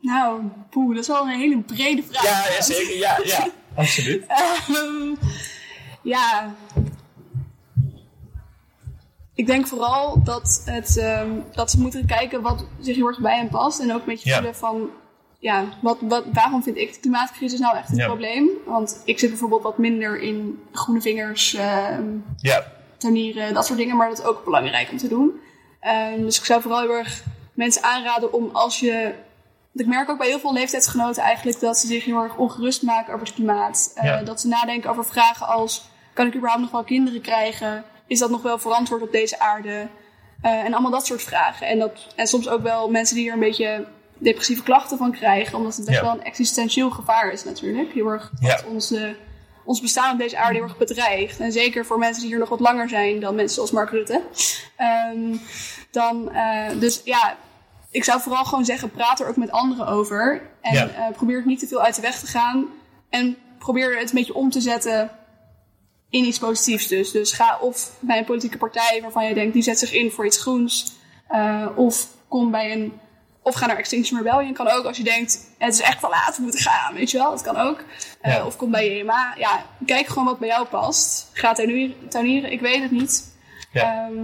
Nou, 0.00 0.42
poeh, 0.70 0.94
dat 0.94 1.02
is 1.02 1.08
wel 1.08 1.22
een 1.22 1.38
hele 1.38 1.58
brede 1.58 2.02
vraag. 2.10 2.24
Ja, 2.24 2.54
ja 2.54 2.62
zeker. 2.62 2.96
Ja, 2.96 3.20
ja, 3.24 3.50
absoluut. 3.82 4.24
Ehm, 4.26 5.14
ja. 6.02 6.54
Ik 9.34 9.46
denk 9.46 9.66
vooral 9.66 10.22
dat, 10.22 10.62
het, 10.64 10.96
ehm, 10.98 11.30
dat 11.52 11.70
ze 11.70 11.80
moeten 11.80 12.06
kijken 12.06 12.42
wat 12.42 12.64
zich 12.80 12.96
heel 12.96 13.06
erg 13.06 13.18
bij 13.20 13.36
hen 13.36 13.48
past. 13.48 13.80
En 13.80 13.92
ook 13.92 13.98
een 13.98 14.04
beetje 14.04 14.28
Ja. 14.28 14.34
voelen 14.36 14.54
van... 14.54 14.90
ja, 15.38 15.64
wat, 15.80 15.96
wat, 16.00 16.24
waarom 16.32 16.62
vind 16.62 16.76
ik 16.76 16.92
de 16.92 17.00
klimaatcrisis 17.00 17.60
nou 17.60 17.76
echt 17.76 17.90
een 17.90 17.96
Ja. 17.96 18.06
probleem? 18.06 18.48
Want 18.66 19.02
ik 19.04 19.18
zit 19.18 19.28
bijvoorbeeld 19.30 19.62
wat 19.62 19.78
minder 19.78 20.20
in 20.20 20.62
groene 20.72 21.00
vingers, 21.00 21.54
ehm, 21.54 22.04
Ja, 22.36 22.64
tuinieren, 22.96 23.54
dat 23.54 23.66
soort 23.66 23.78
dingen. 23.78 23.96
Maar 23.96 24.08
dat 24.08 24.18
is 24.18 24.24
ook 24.24 24.44
belangrijk 24.44 24.90
om 24.90 24.96
te 24.96 25.08
doen. 25.08 25.40
Ehm, 25.80 26.20
dus 26.20 26.38
ik 26.38 26.44
zou 26.44 26.62
vooral 26.62 26.80
heel 26.80 26.96
erg 26.96 27.22
mensen 27.54 27.82
aanraden 27.82 28.32
om 28.32 28.50
als 28.52 28.80
je... 28.80 29.14
Ik 29.74 29.86
merk 29.86 30.10
ook 30.10 30.18
bij 30.18 30.26
heel 30.28 30.38
veel 30.38 30.52
leeftijdsgenoten 30.52 31.22
eigenlijk 31.22 31.60
dat 31.60 31.78
ze 31.78 31.86
zich 31.86 32.04
heel 32.04 32.22
erg 32.22 32.36
ongerust 32.36 32.82
maken 32.82 33.14
over 33.14 33.26
het 33.26 33.34
klimaat. 33.34 33.92
Eh. 33.94 34.24
Dat 34.24 34.40
ze 34.40 34.48
nadenken 34.48 34.90
over 34.90 35.04
vragen 35.04 35.46
als, 35.46 35.84
kan 36.12 36.26
ik 36.26 36.34
überhaupt 36.34 36.62
nog 36.62 36.70
wel 36.70 36.84
kinderen 36.84 37.20
krijgen? 37.20 37.84
Is 38.12 38.18
dat 38.18 38.30
nog 38.30 38.42
wel 38.42 38.58
verantwoord 38.58 39.02
op 39.02 39.12
deze 39.12 39.38
aarde? 39.40 39.88
Eh, 40.42 40.52
en 40.64 40.72
allemaal 40.72 40.90
dat 40.90 41.06
soort 41.06 41.22
vragen. 41.22 41.66
En, 41.66 41.78
dat, 41.78 42.06
en 42.16 42.26
soms 42.26 42.48
ook 42.48 42.62
wel 42.62 42.90
mensen 42.90 43.16
die 43.16 43.26
er 43.28 43.32
een 43.34 43.40
beetje 43.40 43.86
depressieve 44.18 44.62
klachten 44.62 44.98
van 44.98 45.12
krijgen. 45.12 45.58
Omdat 45.58 45.76
het 45.76 45.84
best 45.86 45.98
Ja. 45.98 46.04
wel 46.04 46.12
een 46.14 46.24
existentieel 46.24 46.90
gevaar 46.90 47.32
is 47.32 47.44
natuurlijk. 47.44 47.92
Heel 47.92 48.06
erg 48.06 48.32
Ja. 48.40 48.48
wat 48.56 48.64
onze, 48.64 49.16
ons 49.64 49.80
bestaan 49.80 50.12
op 50.12 50.18
deze 50.18 50.38
aarde 50.38 50.54
heel 50.54 50.62
erg 50.62 50.76
bedreigt. 50.78 51.40
En 51.40 51.52
zeker 51.52 51.84
voor 51.86 51.98
mensen 51.98 52.20
die 52.20 52.30
hier 52.30 52.38
nog 52.38 52.48
wat 52.48 52.60
langer 52.60 52.88
zijn 52.88 53.20
dan 53.20 53.34
mensen 53.34 53.54
zoals 53.54 53.70
Mark 53.70 53.90
Rutte. 53.90 54.20
Ehm, 54.76 55.36
dan, 55.90 56.32
eh, 56.32 56.68
dus 56.80 57.00
ja, 57.04 57.36
ik 57.90 58.04
zou 58.04 58.20
vooral 58.20 58.44
gewoon 58.44 58.64
zeggen, 58.64 58.90
praat 58.90 59.20
er 59.20 59.28
ook 59.28 59.36
met 59.36 59.50
anderen 59.50 59.86
over. 59.86 60.42
En 60.60 60.74
Ja. 60.74 60.88
eh, 60.88 61.12
probeer 61.16 61.36
het 61.36 61.46
niet 61.46 61.58
te 61.58 61.66
veel 61.66 61.82
uit 61.82 61.94
de 61.94 62.00
weg 62.02 62.18
te 62.18 62.26
gaan. 62.26 62.66
En 63.10 63.36
probeer 63.58 63.98
het 63.98 64.08
een 64.10 64.16
beetje 64.16 64.34
om 64.34 64.50
te 64.50 64.60
zetten 64.60 65.10
in 66.12 66.24
iets 66.24 66.38
positiefs 66.38 66.86
dus. 66.86 67.10
Dus 67.10 67.32
ga 67.32 67.58
of 67.60 67.90
bij 68.00 68.18
een 68.18 68.24
politieke 68.24 68.58
partij 68.58 68.98
waarvan 69.02 69.26
je 69.26 69.34
denkt, 69.34 69.52
die 69.52 69.62
zet 69.62 69.78
zich 69.78 69.92
in 69.92 70.10
voor 70.10 70.26
iets 70.26 70.38
groens. 70.40 70.92
eh, 71.28 71.66
of 71.76 72.06
kom 72.28 72.50
bij 72.50 72.72
een... 72.72 72.92
Of 73.42 73.54
ga 73.54 73.66
naar 73.66 73.76
Extinction 73.76 74.22
Rebellion. 74.22 74.52
Kan 74.52 74.68
ook 74.68 74.84
als 74.84 74.96
je 74.96 75.02
denkt, 75.02 75.38
het 75.58 75.74
is 75.74 75.80
echt 75.80 76.00
te 76.00 76.08
laat, 76.08 76.36
we 76.36 76.42
moeten 76.42 76.60
gaan. 76.60 76.94
Weet 76.94 77.10
je 77.10 77.18
wel, 77.18 77.30
dat 77.30 77.42
kan 77.42 77.56
ook. 77.56 77.84
Eh, 78.20 78.34
Ja. 78.34 78.46
Of 78.46 78.56
kom 78.56 78.70
bij 78.70 78.96
JMA. 78.98 79.34
Ja, 79.38 79.64
kijk 79.86 80.06
gewoon 80.06 80.24
wat 80.24 80.38
bij 80.38 80.48
jou 80.48 80.66
past. 80.66 81.30
Ga 81.32 81.52
tuinieren, 81.52 82.08
tuinieren 82.08 82.52
ik 82.52 82.60
weet 82.60 82.82
het 82.82 82.90
niet. 82.90 83.34
Ja. 83.72 83.82
Ehm, 84.06 84.22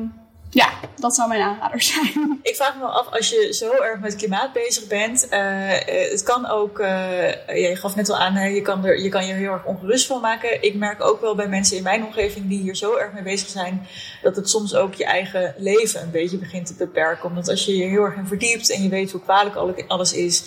ja, 0.51 0.69
dat 0.97 1.15
zou 1.15 1.29
mijn 1.29 1.41
aanrader 1.41 1.83
zijn. 1.83 2.39
Ik 2.43 2.57
vraag 2.57 2.75
me 2.75 2.81
wel 2.81 2.91
af, 2.91 3.07
als 3.15 3.29
je 3.29 3.49
zo 3.53 3.71
erg 3.83 4.01
met 4.01 4.17
klimaat 4.17 4.53
bezig 4.53 4.87
bent, 4.87 5.29
eh, 5.29 5.73
eh, 6.05 6.11
het 6.11 6.23
kan 6.23 6.47
ook, 6.47 6.79
eh, 6.79 7.31
ja, 7.47 7.69
je 7.69 7.77
gaf 7.77 7.97
net 7.97 8.11
al 8.11 8.17
aan, 8.19 8.35
hè, 8.35 8.47
je, 8.47 8.63
kan 8.63 8.85
er, 8.85 9.01
je 9.03 9.09
kan 9.09 9.27
je 9.27 9.33
heel 9.33 9.53
erg 9.53 9.65
ongerust 9.65 10.07
van 10.07 10.21
maken. 10.21 10.63
Ik 10.63 10.75
merk 10.75 11.01
ook 11.05 11.21
wel 11.21 11.35
bij 11.35 11.49
mensen 11.49 11.77
in 11.77 11.83
mijn 11.83 12.05
omgeving 12.05 12.49
die 12.49 12.61
hier 12.61 12.77
zo 12.77 12.97
erg 12.97 13.13
mee 13.13 13.23
bezig 13.23 13.49
zijn, 13.49 13.87
dat 14.23 14.37
het 14.37 14.51
soms 14.51 14.75
ook 14.75 14.95
je 14.95 15.05
eigen 15.05 15.55
leven 15.59 16.03
een 16.03 16.11
beetje 16.11 16.39
begint 16.39 16.67
te 16.67 16.75
beperken. 16.75 17.29
Omdat 17.29 17.49
als 17.49 17.65
je 17.65 17.77
je 17.77 17.85
heel 17.85 18.05
erg 18.05 18.17
in 18.17 18.27
verdiept 18.27 18.71
en 18.73 18.83
je 18.83 18.89
weet 18.89 19.11
hoe 19.11 19.21
kwalijk 19.23 19.55
alle- 19.57 19.85
alles 19.89 20.13
is, 20.13 20.45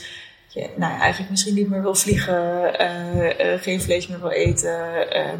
je 0.47 0.69
nou 0.75 0.99
eigenlijk 0.99 1.29
misschien 1.31 1.55
niet 1.55 1.69
meer 1.69 1.81
wil 1.81 1.95
vliegen, 1.95 2.73
geen 3.59 3.81
vlees 3.81 4.07
meer 4.07 4.19
wil 4.21 4.29
eten. 4.29 5.11
ehm, 5.11 5.37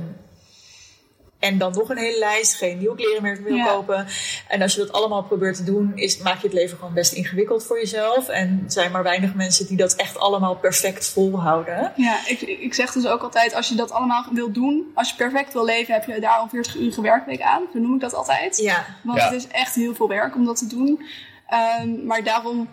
en 1.41 1.57
dan 1.57 1.71
nog 1.73 1.89
een 1.89 1.97
hele 1.97 2.19
lijst, 2.19 2.53
geen 2.55 2.77
nieuwe 2.77 2.95
kleren 2.95 3.21
meer 3.23 3.43
wil 3.43 3.55
Ja. 3.55 3.65
kopen. 3.73 4.07
En 4.47 4.61
als 4.61 4.73
je 4.73 4.79
dat 4.79 4.91
allemaal 4.91 5.23
probeert 5.23 5.55
te 5.55 5.63
doen, 5.63 5.91
is, 5.95 6.17
maak 6.17 6.37
je 6.41 6.47
het 6.47 6.53
leven 6.53 6.77
gewoon 6.77 6.93
best 6.93 7.13
ingewikkeld 7.13 7.63
voor 7.63 7.79
jezelf. 7.79 8.27
En 8.29 8.61
er 8.65 8.71
zijn 8.71 8.91
maar 8.91 9.03
weinig 9.03 9.33
mensen 9.33 9.67
die 9.67 9.77
dat 9.77 9.95
echt 9.95 10.17
allemaal 10.19 10.55
perfect 10.55 11.07
volhouden. 11.09 11.93
Ja, 11.95 12.17
ik, 12.27 12.41
ik 12.41 12.73
zeg 12.73 12.91
dus 12.91 13.05
ook 13.07 13.21
altijd, 13.21 13.53
als 13.53 13.67
je 13.69 13.75
dat 13.75 13.91
allemaal 13.91 14.25
wil 14.31 14.51
doen, 14.51 14.91
als 14.93 15.09
je 15.09 15.15
perfect 15.15 15.53
wil 15.53 15.65
leven, 15.65 15.93
heb 15.93 16.05
je 16.05 16.19
daar 16.19 16.37
al 16.37 16.49
40 16.49 16.75
uur 16.75 17.01
werkweek 17.01 17.41
aan. 17.41 17.61
Zo 17.73 17.79
noem 17.79 17.93
ik 17.93 17.99
dat 18.01 18.13
altijd. 18.13 18.57
Ja, 18.57 18.85
Want 19.03 19.19
Ja. 19.19 19.25
het 19.25 19.33
is 19.33 19.47
echt 19.47 19.75
heel 19.75 19.95
veel 19.95 20.07
werk 20.07 20.35
om 20.35 20.45
dat 20.45 20.57
te 20.57 20.67
doen. 20.67 21.05
Ehm, 21.47 22.05
maar 22.05 22.23
daarom, 22.23 22.69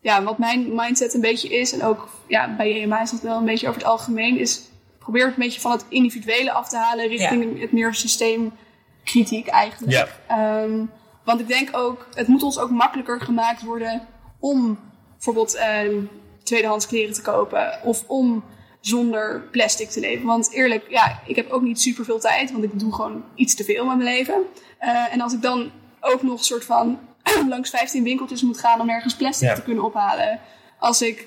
ja, 0.00 0.22
wat 0.22 0.38
mijn 0.38 0.74
mindset 0.74 1.14
een 1.14 1.20
beetje 1.20 1.48
is, 1.48 1.72
en 1.72 1.82
ook 1.84 2.08
ja, 2.26 2.54
bij 2.56 2.80
JMA 2.80 3.02
is 3.02 3.10
dat 3.10 3.20
wel 3.20 3.36
een 3.38 3.44
beetje 3.44 3.68
over 3.68 3.80
het 3.80 3.90
algemeen, 3.90 4.38
is 4.38 4.60
probeer 5.02 5.24
het 5.24 5.34
een 5.34 5.42
beetje 5.42 5.60
van 5.60 5.72
het 5.72 5.84
individuele 5.88 6.52
af 6.52 6.68
te 6.68 6.76
halen 6.76 7.08
richting 7.08 7.60
het 7.60 7.72
meer 7.72 7.94
systeemkritiek 7.94 9.46
eigenlijk. 9.46 9.92
ja, 9.92 10.06
Ehm, 10.28 10.84
want 11.24 11.40
ik 11.40 11.48
denk 11.48 11.68
ook, 11.76 12.06
het 12.14 12.26
moet 12.28 12.42
ons 12.42 12.58
ook 12.58 12.70
makkelijker 12.70 13.20
gemaakt 13.20 13.62
worden 13.62 14.06
om 14.40 14.78
bijvoorbeeld 15.12 15.54
ehm, 15.54 15.96
tweedehands 16.42 16.86
kleren 16.86 17.14
te 17.14 17.22
kopen 17.22 17.78
of 17.82 18.04
om 18.06 18.44
zonder 18.80 19.40
plastic 19.50 19.88
te 19.90 20.00
leven. 20.00 20.26
Want 20.26 20.52
eerlijk, 20.52 20.84
ja, 20.88 21.20
ik 21.26 21.36
heb 21.36 21.50
ook 21.50 21.62
niet 21.62 21.80
super 21.80 22.04
veel 22.04 22.18
tijd, 22.20 22.52
want 22.52 22.64
ik 22.64 22.78
doe 22.78 22.94
gewoon 22.94 23.24
iets 23.34 23.54
te 23.54 23.64
veel 23.64 23.84
met 23.86 23.96
mijn 23.96 24.14
leven. 24.16 24.42
Eh, 24.78 25.12
en 25.12 25.20
als 25.20 25.32
ik 25.32 25.42
dan 25.42 25.70
ook 26.00 26.22
nog 26.22 26.44
soort 26.44 26.64
van 26.64 26.98
langs 27.48 27.70
15 27.70 28.02
winkeltjes 28.04 28.42
moet 28.42 28.58
gaan 28.58 28.80
om 28.80 28.90
ergens 28.90 29.16
plastic 29.16 29.48
Ja. 29.48 29.54
te 29.54 29.62
kunnen 29.62 29.84
ophalen. 29.84 30.40
Als 30.78 31.02
ik 31.02 31.26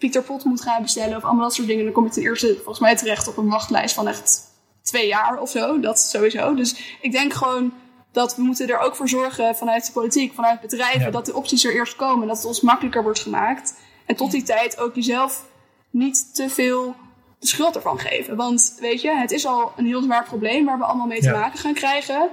Pieter 0.00 0.22
Pot 0.22 0.44
moet 0.44 0.60
gaan 0.62 0.82
bestellen 0.82 1.16
of 1.16 1.22
allemaal 1.24 1.42
dat 1.42 1.54
soort 1.54 1.68
dingen, 1.68 1.84
dan 1.84 1.92
kom 1.92 2.06
ik 2.06 2.12
ten 2.12 2.22
eerste 2.22 2.54
volgens 2.54 2.78
mij 2.78 2.96
terecht 2.96 3.28
op 3.28 3.36
een 3.36 3.48
wachtlijst 3.48 3.94
van 3.94 4.08
echt 4.08 4.42
twee 4.82 5.06
jaar 5.06 5.40
of 5.40 5.50
zo. 5.50 5.80
Dat 5.80 6.00
sowieso. 6.00 6.54
Dus 6.54 6.96
ik 7.00 7.12
denk 7.12 7.32
gewoon 7.32 7.72
dat 8.12 8.36
we 8.36 8.42
moeten 8.42 8.68
er 8.68 8.78
ook 8.78 8.96
voor 8.96 9.08
zorgen 9.08 9.56
vanuit 9.56 9.86
de 9.86 9.92
politiek, 9.92 10.34
vanuit 10.34 10.60
bedrijven, 10.60 11.00
Ja. 11.00 11.10
dat 11.10 11.26
de 11.26 11.34
opties 11.34 11.64
er 11.64 11.74
eerst 11.74 11.96
komen. 11.96 12.26
Dat 12.26 12.36
het 12.36 12.46
ons 12.46 12.60
makkelijker 12.60 13.02
wordt 13.02 13.18
gemaakt. 13.20 13.74
En 14.06 14.16
tot 14.16 14.30
die 14.30 14.42
tijd 14.42 14.78
ook 14.78 14.94
jezelf 14.94 15.44
niet 15.90 16.34
te 16.34 16.48
veel 16.48 16.94
de 17.38 17.46
schuld 17.46 17.74
ervan 17.76 17.98
geven. 17.98 18.36
Want 18.36 18.76
weet 18.80 19.00
je, 19.00 19.10
het 19.16 19.30
is 19.30 19.46
al 19.46 19.72
een 19.76 19.86
heel 19.86 20.02
zwaar 20.02 20.24
probleem 20.24 20.64
waar 20.64 20.78
we 20.78 20.84
allemaal 20.84 21.06
mee 21.06 21.20
te 21.20 21.26
Ja. 21.28 21.38
maken 21.38 21.58
gaan 21.58 21.74
krijgen. 21.74 22.28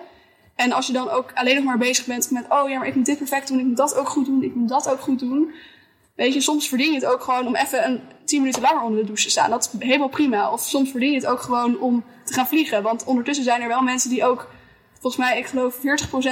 En 0.56 0.71
als 0.71 0.88
je 0.88 0.93
dan 0.93 1.10
ook 1.10 1.32
alleen 1.34 1.56
nog 1.56 1.63
maar 1.63 1.77
bezig 1.77 2.06
bent 2.06 2.32
met, 2.32 2.45
oh 2.49 2.69
ja, 2.69 2.77
maar 2.77 2.88
ik 2.88 2.95
moet 2.95 3.06
dit 3.06 3.17
perfect 3.17 3.47
doen, 3.47 3.60
ik 3.60 3.65
moet 3.65 3.77
dat 3.77 3.95
ook 3.95 4.10
goed 4.10 4.25
doen, 4.25 4.43
ik 4.43 4.56
moet 4.56 4.69
dat 4.69 4.89
ook 4.89 4.99
goed 4.99 5.19
doen. 5.19 5.53
Weet 6.17 6.34
je, 6.34 6.41
soms 6.41 6.67
verdien 6.67 6.91
je 6.91 6.99
het 6.99 7.06
ook 7.06 7.21
gewoon 7.21 7.47
om 7.47 7.56
even 7.56 7.86
een 7.86 8.01
10 8.25 8.39
minuten 8.39 8.62
langer 8.62 8.82
onder 8.82 8.99
de 8.99 9.06
douche 9.06 9.23
te 9.23 9.30
staan. 9.30 9.49
Dat 9.49 9.69
is 9.73 9.88
helemaal 9.88 10.08
prima. 10.08 10.51
Of 10.51 10.62
soms 10.62 10.91
verdien 10.91 11.12
je 11.12 11.15
het 11.17 11.25
ook 11.25 11.41
gewoon 11.41 11.80
om 11.80 12.03
te 12.23 12.34
gaan 12.34 12.47
vliegen. 12.47 12.84
Want 12.84 13.03
ondertussen 13.03 13.43
zijn 13.45 13.62
er 13.62 13.67
wel 13.67 13.82
mensen 13.82 14.10
die 14.10 14.25
ook, 14.25 14.49
volgens 14.99 15.15
mij, 15.25 15.38
ik 15.38 15.45
geloof 15.45 15.75
40% 15.75 15.80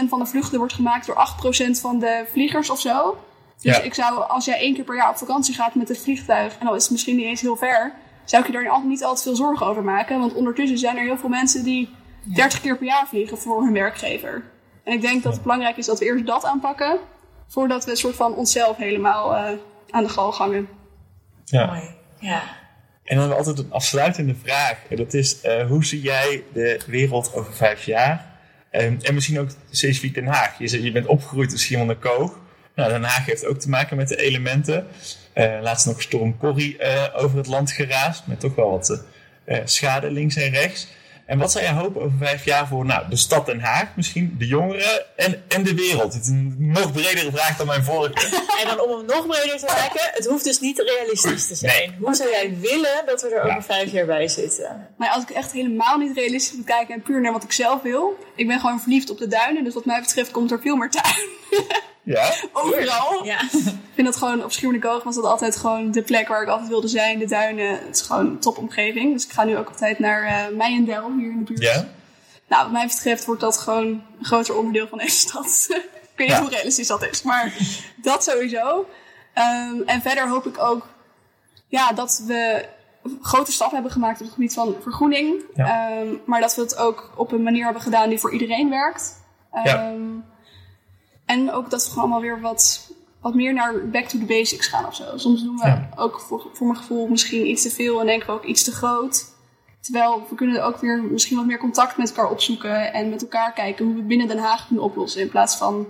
van 0.09 0.19
de 0.19 0.25
vluchten 0.25 0.57
wordt 0.57 0.73
gemaakt 0.73 1.05
door 1.05 1.15
8% 1.15 1.79
van 1.79 1.99
de 1.99 2.25
vliegers 2.31 2.69
of 2.69 2.79
zo. 2.79 3.17
Dus 3.61 3.75
Ja. 3.77 3.81
ik 3.81 3.93
zou, 3.93 4.27
als 4.27 4.45
jij 4.45 4.57
één 4.59 4.73
keer 4.73 4.83
per 4.83 4.95
jaar 4.95 5.09
op 5.09 5.17
vakantie 5.17 5.53
gaat 5.53 5.75
met 5.75 5.87
het 5.87 5.99
vliegtuig, 5.99 6.57
en 6.57 6.67
al 6.67 6.75
is 6.75 6.83
het 6.83 6.91
misschien 6.91 7.15
niet 7.15 7.25
eens 7.25 7.41
heel 7.41 7.55
ver, 7.55 7.93
zou 8.23 8.41
ik 8.41 8.47
je 8.51 8.53
daar 8.53 8.85
niet 8.85 9.03
altijd 9.03 9.21
veel 9.21 9.35
zorgen 9.35 9.65
over 9.65 9.83
maken. 9.83 10.19
Want 10.19 10.33
ondertussen 10.33 10.77
zijn 10.77 10.97
er 10.97 11.03
heel 11.03 11.17
veel 11.17 11.29
mensen 11.29 11.63
die 11.63 11.89
30 12.23 12.61
keer 12.61 12.77
per 12.77 12.85
jaar 12.85 13.07
vliegen 13.07 13.37
voor 13.37 13.63
hun 13.63 13.73
werkgever. 13.73 14.43
En 14.83 14.93
ik 14.93 15.01
denk 15.01 15.23
dat 15.23 15.33
het 15.33 15.41
belangrijk 15.41 15.77
is 15.77 15.85
dat 15.85 15.99
we 15.99 16.05
eerst 16.05 16.25
dat 16.25 16.45
aanpakken, 16.45 16.99
voordat 17.47 17.85
we 17.85 17.91
een 17.91 17.97
soort 17.97 18.15
van 18.15 18.33
onszelf 18.33 18.77
helemaal 18.77 19.35
eh, 19.35 19.57
aan 19.89 20.03
de 20.03 20.09
gal 20.09 20.31
gangen. 20.31 20.67
ja. 21.45 21.65
mooi. 21.65 21.81
Ja. 22.19 22.41
En 23.03 23.15
dan 23.15 23.19
hebben 23.19 23.29
we 23.29 23.35
altijd 23.35 23.65
een 23.65 23.71
afsluitende 23.71 24.35
vraag. 24.43 24.77
En 24.89 24.95
dat 24.95 25.13
is, 25.13 25.41
eh, 25.41 25.67
hoe 25.67 25.85
zie 25.85 26.01
jij 26.01 26.43
de 26.53 26.79
wereld 26.87 27.33
over 27.33 27.53
vijf 27.53 27.85
jaar? 27.85 28.35
En, 28.69 28.99
en 29.01 29.13
misschien 29.13 29.39
ook 29.39 29.49
specifiek 29.69 30.13
Den 30.13 30.25
Haag. 30.25 30.59
Je, 30.59 30.67
zegt, 30.67 30.83
je 30.83 30.91
bent 30.91 31.05
opgegroeid 31.05 31.51
in 31.51 31.57
Schiermonnikoog. 31.57 32.39
Nou, 32.75 32.89
Den 32.89 33.03
Haag 33.03 33.25
heeft 33.25 33.45
ook 33.45 33.59
te 33.59 33.69
maken 33.69 33.97
met 33.97 34.07
de 34.07 34.17
elementen. 34.17 34.87
Eh, 35.33 35.57
laatst 35.61 35.85
nog 35.85 36.01
storm 36.01 36.37
Corrie 36.37 36.77
eh, 36.77 37.23
over 37.23 37.37
het 37.37 37.47
land 37.47 37.71
geraasd. 37.71 38.27
Met 38.27 38.39
toch 38.39 38.55
wel 38.55 38.69
wat 38.69 39.03
eh, 39.45 39.59
schade 39.63 40.11
links 40.11 40.35
en 40.35 40.49
rechts. 40.49 40.87
En 41.25 41.37
wat 41.37 41.51
zou 41.51 41.63
jij 41.63 41.73
hopen 41.73 42.01
over 42.01 42.17
vijf 42.17 42.45
jaar 42.45 42.67
voor 42.67 42.85
nou, 42.85 43.09
de 43.09 43.15
stad 43.15 43.45
Den 43.45 43.59
Haag 43.59 43.87
misschien, 43.95 44.35
de 44.37 44.47
jongeren 44.47 45.05
en, 45.15 45.43
en 45.47 45.63
de 45.63 45.75
wereld? 45.75 46.13
Het 46.13 46.23
is 46.23 46.27
een 46.27 46.55
nog 46.57 46.91
bredere 46.91 47.31
vraag 47.31 47.57
dan 47.57 47.67
mijn 47.67 47.83
vorige. 47.83 48.43
En 48.61 48.67
dan 48.67 48.81
om 48.81 48.97
hem 48.97 49.05
nog 49.05 49.27
breder 49.27 49.57
te 49.57 49.65
maken, 49.65 50.09
het 50.13 50.25
hoeft 50.25 50.43
dus 50.43 50.59
niet 50.59 50.79
realistisch 50.79 51.47
te 51.47 51.55
zijn. 51.55 51.89
Nee. 51.89 51.97
Hoe 51.99 52.15
zou 52.15 52.29
jij 52.29 52.57
willen 52.59 53.03
dat 53.05 53.21
we 53.21 53.29
er 53.29 53.43
over 53.43 53.63
vijf 53.63 53.91
jaar 53.91 54.05
bij 54.05 54.27
zitten? 54.27 54.87
Maar 54.97 55.09
als 55.09 55.23
ik 55.23 55.29
echt 55.29 55.51
helemaal 55.51 55.97
niet 55.97 56.17
realistisch 56.17 56.55
moet 56.55 56.65
kijken 56.65 56.93
en 56.93 57.01
puur 57.01 57.21
naar 57.21 57.31
wat 57.31 57.43
ik 57.43 57.51
zelf 57.51 57.81
wil. 57.81 58.17
Ik 58.35 58.47
ben 58.47 58.59
gewoon 58.59 58.81
verliefd 58.81 59.09
op 59.09 59.17
de 59.17 59.27
duinen, 59.27 59.63
dus 59.63 59.73
wat 59.73 59.85
mij 59.85 60.01
betreft 60.01 60.31
komt 60.31 60.51
er 60.51 60.61
veel 60.61 60.75
meer 60.75 60.89
tuin. 60.89 61.27
Ja? 62.05 62.33
Overal. 62.53 63.23
Ja. 63.25 63.41
Ik 63.41 63.93
vind 63.93 64.07
dat 64.07 64.15
gewoon, 64.15 64.43
op 64.43 64.51
Schiermonnikoog 64.51 65.03
was 65.03 65.15
dat 65.15 65.23
altijd 65.23 65.55
gewoon 65.55 65.91
de 65.91 66.01
plek 66.01 66.27
waar 66.27 66.41
ik 66.41 66.47
altijd 66.47 66.69
wilde 66.69 66.87
zijn. 66.87 67.19
De 67.19 67.25
duinen, 67.25 67.69
het 67.85 67.95
is 67.95 68.01
gewoon 68.01 68.25
een 68.25 68.39
topomgeving. 68.39 69.13
Dus 69.13 69.25
ik 69.25 69.31
ga 69.31 69.43
nu 69.43 69.57
ook 69.57 69.69
altijd 69.69 69.99
naar 69.99 70.23
eh 70.23 70.55
Meijendel, 70.57 71.11
hier 71.17 71.31
in 71.31 71.37
de 71.37 71.43
buurt. 71.43 71.61
Ja? 71.61 71.85
Nou, 72.47 72.63
wat 72.63 72.71
mij 72.71 72.85
betreft 72.87 73.25
wordt 73.25 73.41
dat 73.41 73.57
gewoon 73.57 73.85
een 73.87 74.25
groter 74.25 74.57
onderdeel 74.57 74.87
van 74.87 74.97
deze 74.97 75.19
stad. 75.19 75.65
ik 75.69 76.13
weet 76.15 76.27
niet 76.27 76.35
Ja. 76.37 76.41
hoe 76.41 76.49
realistisch 76.49 76.87
dat 76.87 77.07
is, 77.09 77.21
maar 77.21 77.53
dat 77.95 78.23
sowieso. 78.23 78.85
Ehm, 79.33 79.81
en 79.85 80.01
verder 80.01 80.27
hoop 80.29 80.45
ik 80.45 80.57
ook 80.59 80.87
ja, 81.67 81.91
dat 81.91 82.23
we 82.27 82.65
grote 83.21 83.51
stappen 83.51 83.75
hebben 83.75 83.93
gemaakt 83.93 84.19
op 84.19 84.25
het 84.25 84.33
gebied 84.33 84.53
van 84.53 84.75
vergroening. 84.81 85.41
Ja. 85.55 85.65
Ehm, 85.89 86.07
maar 86.25 86.41
dat 86.41 86.55
we 86.55 86.61
het 86.61 86.77
ook 86.77 87.11
op 87.15 87.31
een 87.31 87.43
manier 87.43 87.63
hebben 87.63 87.81
gedaan 87.81 88.09
die 88.09 88.19
voor 88.19 88.33
iedereen 88.33 88.69
werkt. 88.69 89.23
Ja. 89.63 89.93
En 91.25 91.51
ook 91.51 91.69
dat 91.69 91.83
we 91.83 91.89
gewoon 91.89 92.03
allemaal 92.03 92.21
weer 92.21 92.41
wat, 92.41 92.91
wat 93.21 93.33
meer 93.33 93.53
naar 93.53 93.89
back 93.89 94.05
to 94.05 94.19
the 94.19 94.25
basics 94.25 94.67
gaan 94.67 94.85
of 94.85 94.95
zo. 94.95 95.03
Soms 95.17 95.43
doen 95.43 95.55
we 95.57 95.67
Ja. 95.67 95.89
ook 95.95 96.19
voor, 96.19 96.47
voor 96.53 96.67
mijn 96.67 96.79
gevoel 96.79 97.07
misschien 97.07 97.47
iets 97.47 97.61
te 97.61 97.69
veel 97.71 97.99
en 97.99 98.05
denken 98.05 98.27
we 98.27 98.33
ook 98.33 98.45
iets 98.45 98.63
te 98.63 98.71
groot. 98.71 99.33
Terwijl 99.81 100.25
we 100.29 100.35
kunnen 100.35 100.63
ook 100.65 100.77
weer 100.77 101.03
misschien 101.03 101.37
wat 101.37 101.45
meer 101.45 101.57
contact 101.57 101.97
met 101.97 102.09
elkaar 102.09 102.31
opzoeken 102.31 102.93
en 102.93 103.09
met 103.09 103.21
elkaar 103.21 103.53
kijken 103.53 103.85
hoe 103.85 103.93
we 103.93 103.99
het 103.99 104.07
binnen 104.09 104.27
Den 104.27 104.37
Haag 104.37 104.65
kunnen 104.67 104.83
oplossen. 104.83 105.21
In 105.21 105.29
plaats 105.29 105.55
van 105.55 105.87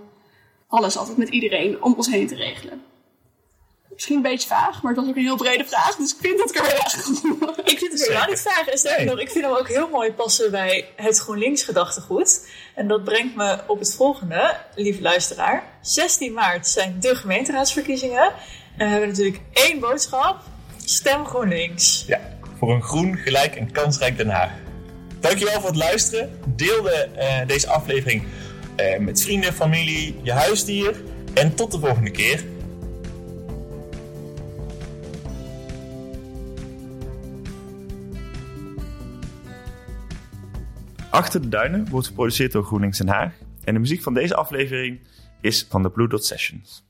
alles 0.67 0.97
altijd 0.97 1.17
met 1.17 1.29
iedereen 1.29 1.83
om 1.83 1.93
ons 1.93 2.07
heen 2.07 2.27
te 2.27 2.35
regelen. 2.35 2.81
Misschien 3.95 4.15
een 4.15 4.21
beetje 4.21 4.47
vaag, 4.47 4.81
maar 4.81 4.91
het 4.91 5.01
was 5.01 5.09
ook 5.09 5.15
een 5.15 5.23
heel 5.23 5.37
brede 5.37 5.65
vraag. 5.65 5.95
Dus 5.95 6.11
ik 6.11 6.17
vind 6.21 6.37
dat 6.37 6.49
ik 6.49 6.55
er 6.55 6.65
heel 6.65 6.77
erg 6.77 6.95
Ik 7.73 7.79
vind 7.79 7.91
het 7.91 8.07
helemaal 8.07 8.27
niet 8.27 8.41
vaag. 8.41 8.67
En 8.67 8.77
sterker 8.77 9.05
nog, 9.05 9.19
ik 9.19 9.29
vind 9.29 9.45
hem 9.45 9.53
ook 9.53 9.67
heel 9.67 9.89
mooi 9.89 10.11
passen 10.11 10.51
bij 10.51 10.87
het 10.95 11.17
GroenLinks 11.17 11.63
gedachtegoed. 11.63 12.47
En 12.75 12.87
dat 12.87 13.03
brengt 13.03 13.35
me 13.35 13.59
op 13.67 13.79
het 13.79 13.95
volgende, 13.95 14.57
lieve 14.75 15.01
luisteraar. 15.01 15.63
16 15.81 16.33
maart 16.33 16.67
zijn 16.67 16.99
de 16.99 17.15
gemeenteraadsverkiezingen. 17.15 18.23
En 18.77 18.85
we 18.85 18.91
hebben 18.91 19.09
natuurlijk 19.09 19.39
één 19.53 19.79
boodschap. 19.79 20.41
Stem 20.85 21.25
GroenLinks. 21.25 22.03
Ja, 22.07 22.19
voor 22.59 22.73
een 22.73 22.83
groen, 22.83 23.17
gelijk 23.17 23.55
en 23.55 23.71
kansrijk 23.71 24.17
Den 24.17 24.29
Haag. 24.29 24.51
Dankjewel 25.19 25.59
voor 25.59 25.69
het 25.69 25.77
luisteren. 25.77 26.39
Deel 26.47 26.81
de, 26.81 27.07
eh, 27.15 27.47
deze 27.47 27.67
aflevering 27.67 28.23
eh, 28.75 28.99
met 28.99 29.21
vrienden, 29.21 29.53
familie, 29.53 30.19
je 30.23 30.31
huisdier. 30.31 31.01
En 31.33 31.55
tot 31.55 31.71
de 31.71 31.79
volgende 31.79 32.11
keer. 32.11 32.43
Achter 41.15 41.41
de 41.41 41.49
Duinen 41.49 41.89
wordt 41.89 42.07
geproduceerd 42.07 42.51
door 42.51 42.63
GroenLinks 42.63 42.97
Den 42.97 43.07
Haag. 43.07 43.33
En 43.63 43.73
de 43.73 43.79
muziek 43.79 44.01
van 44.01 44.13
deze 44.13 44.35
aflevering 44.35 44.99
is 45.41 45.65
van 45.69 45.81
de 45.81 45.89
Blue 45.89 46.07
Dot 46.07 46.25
Sessions. 46.25 46.84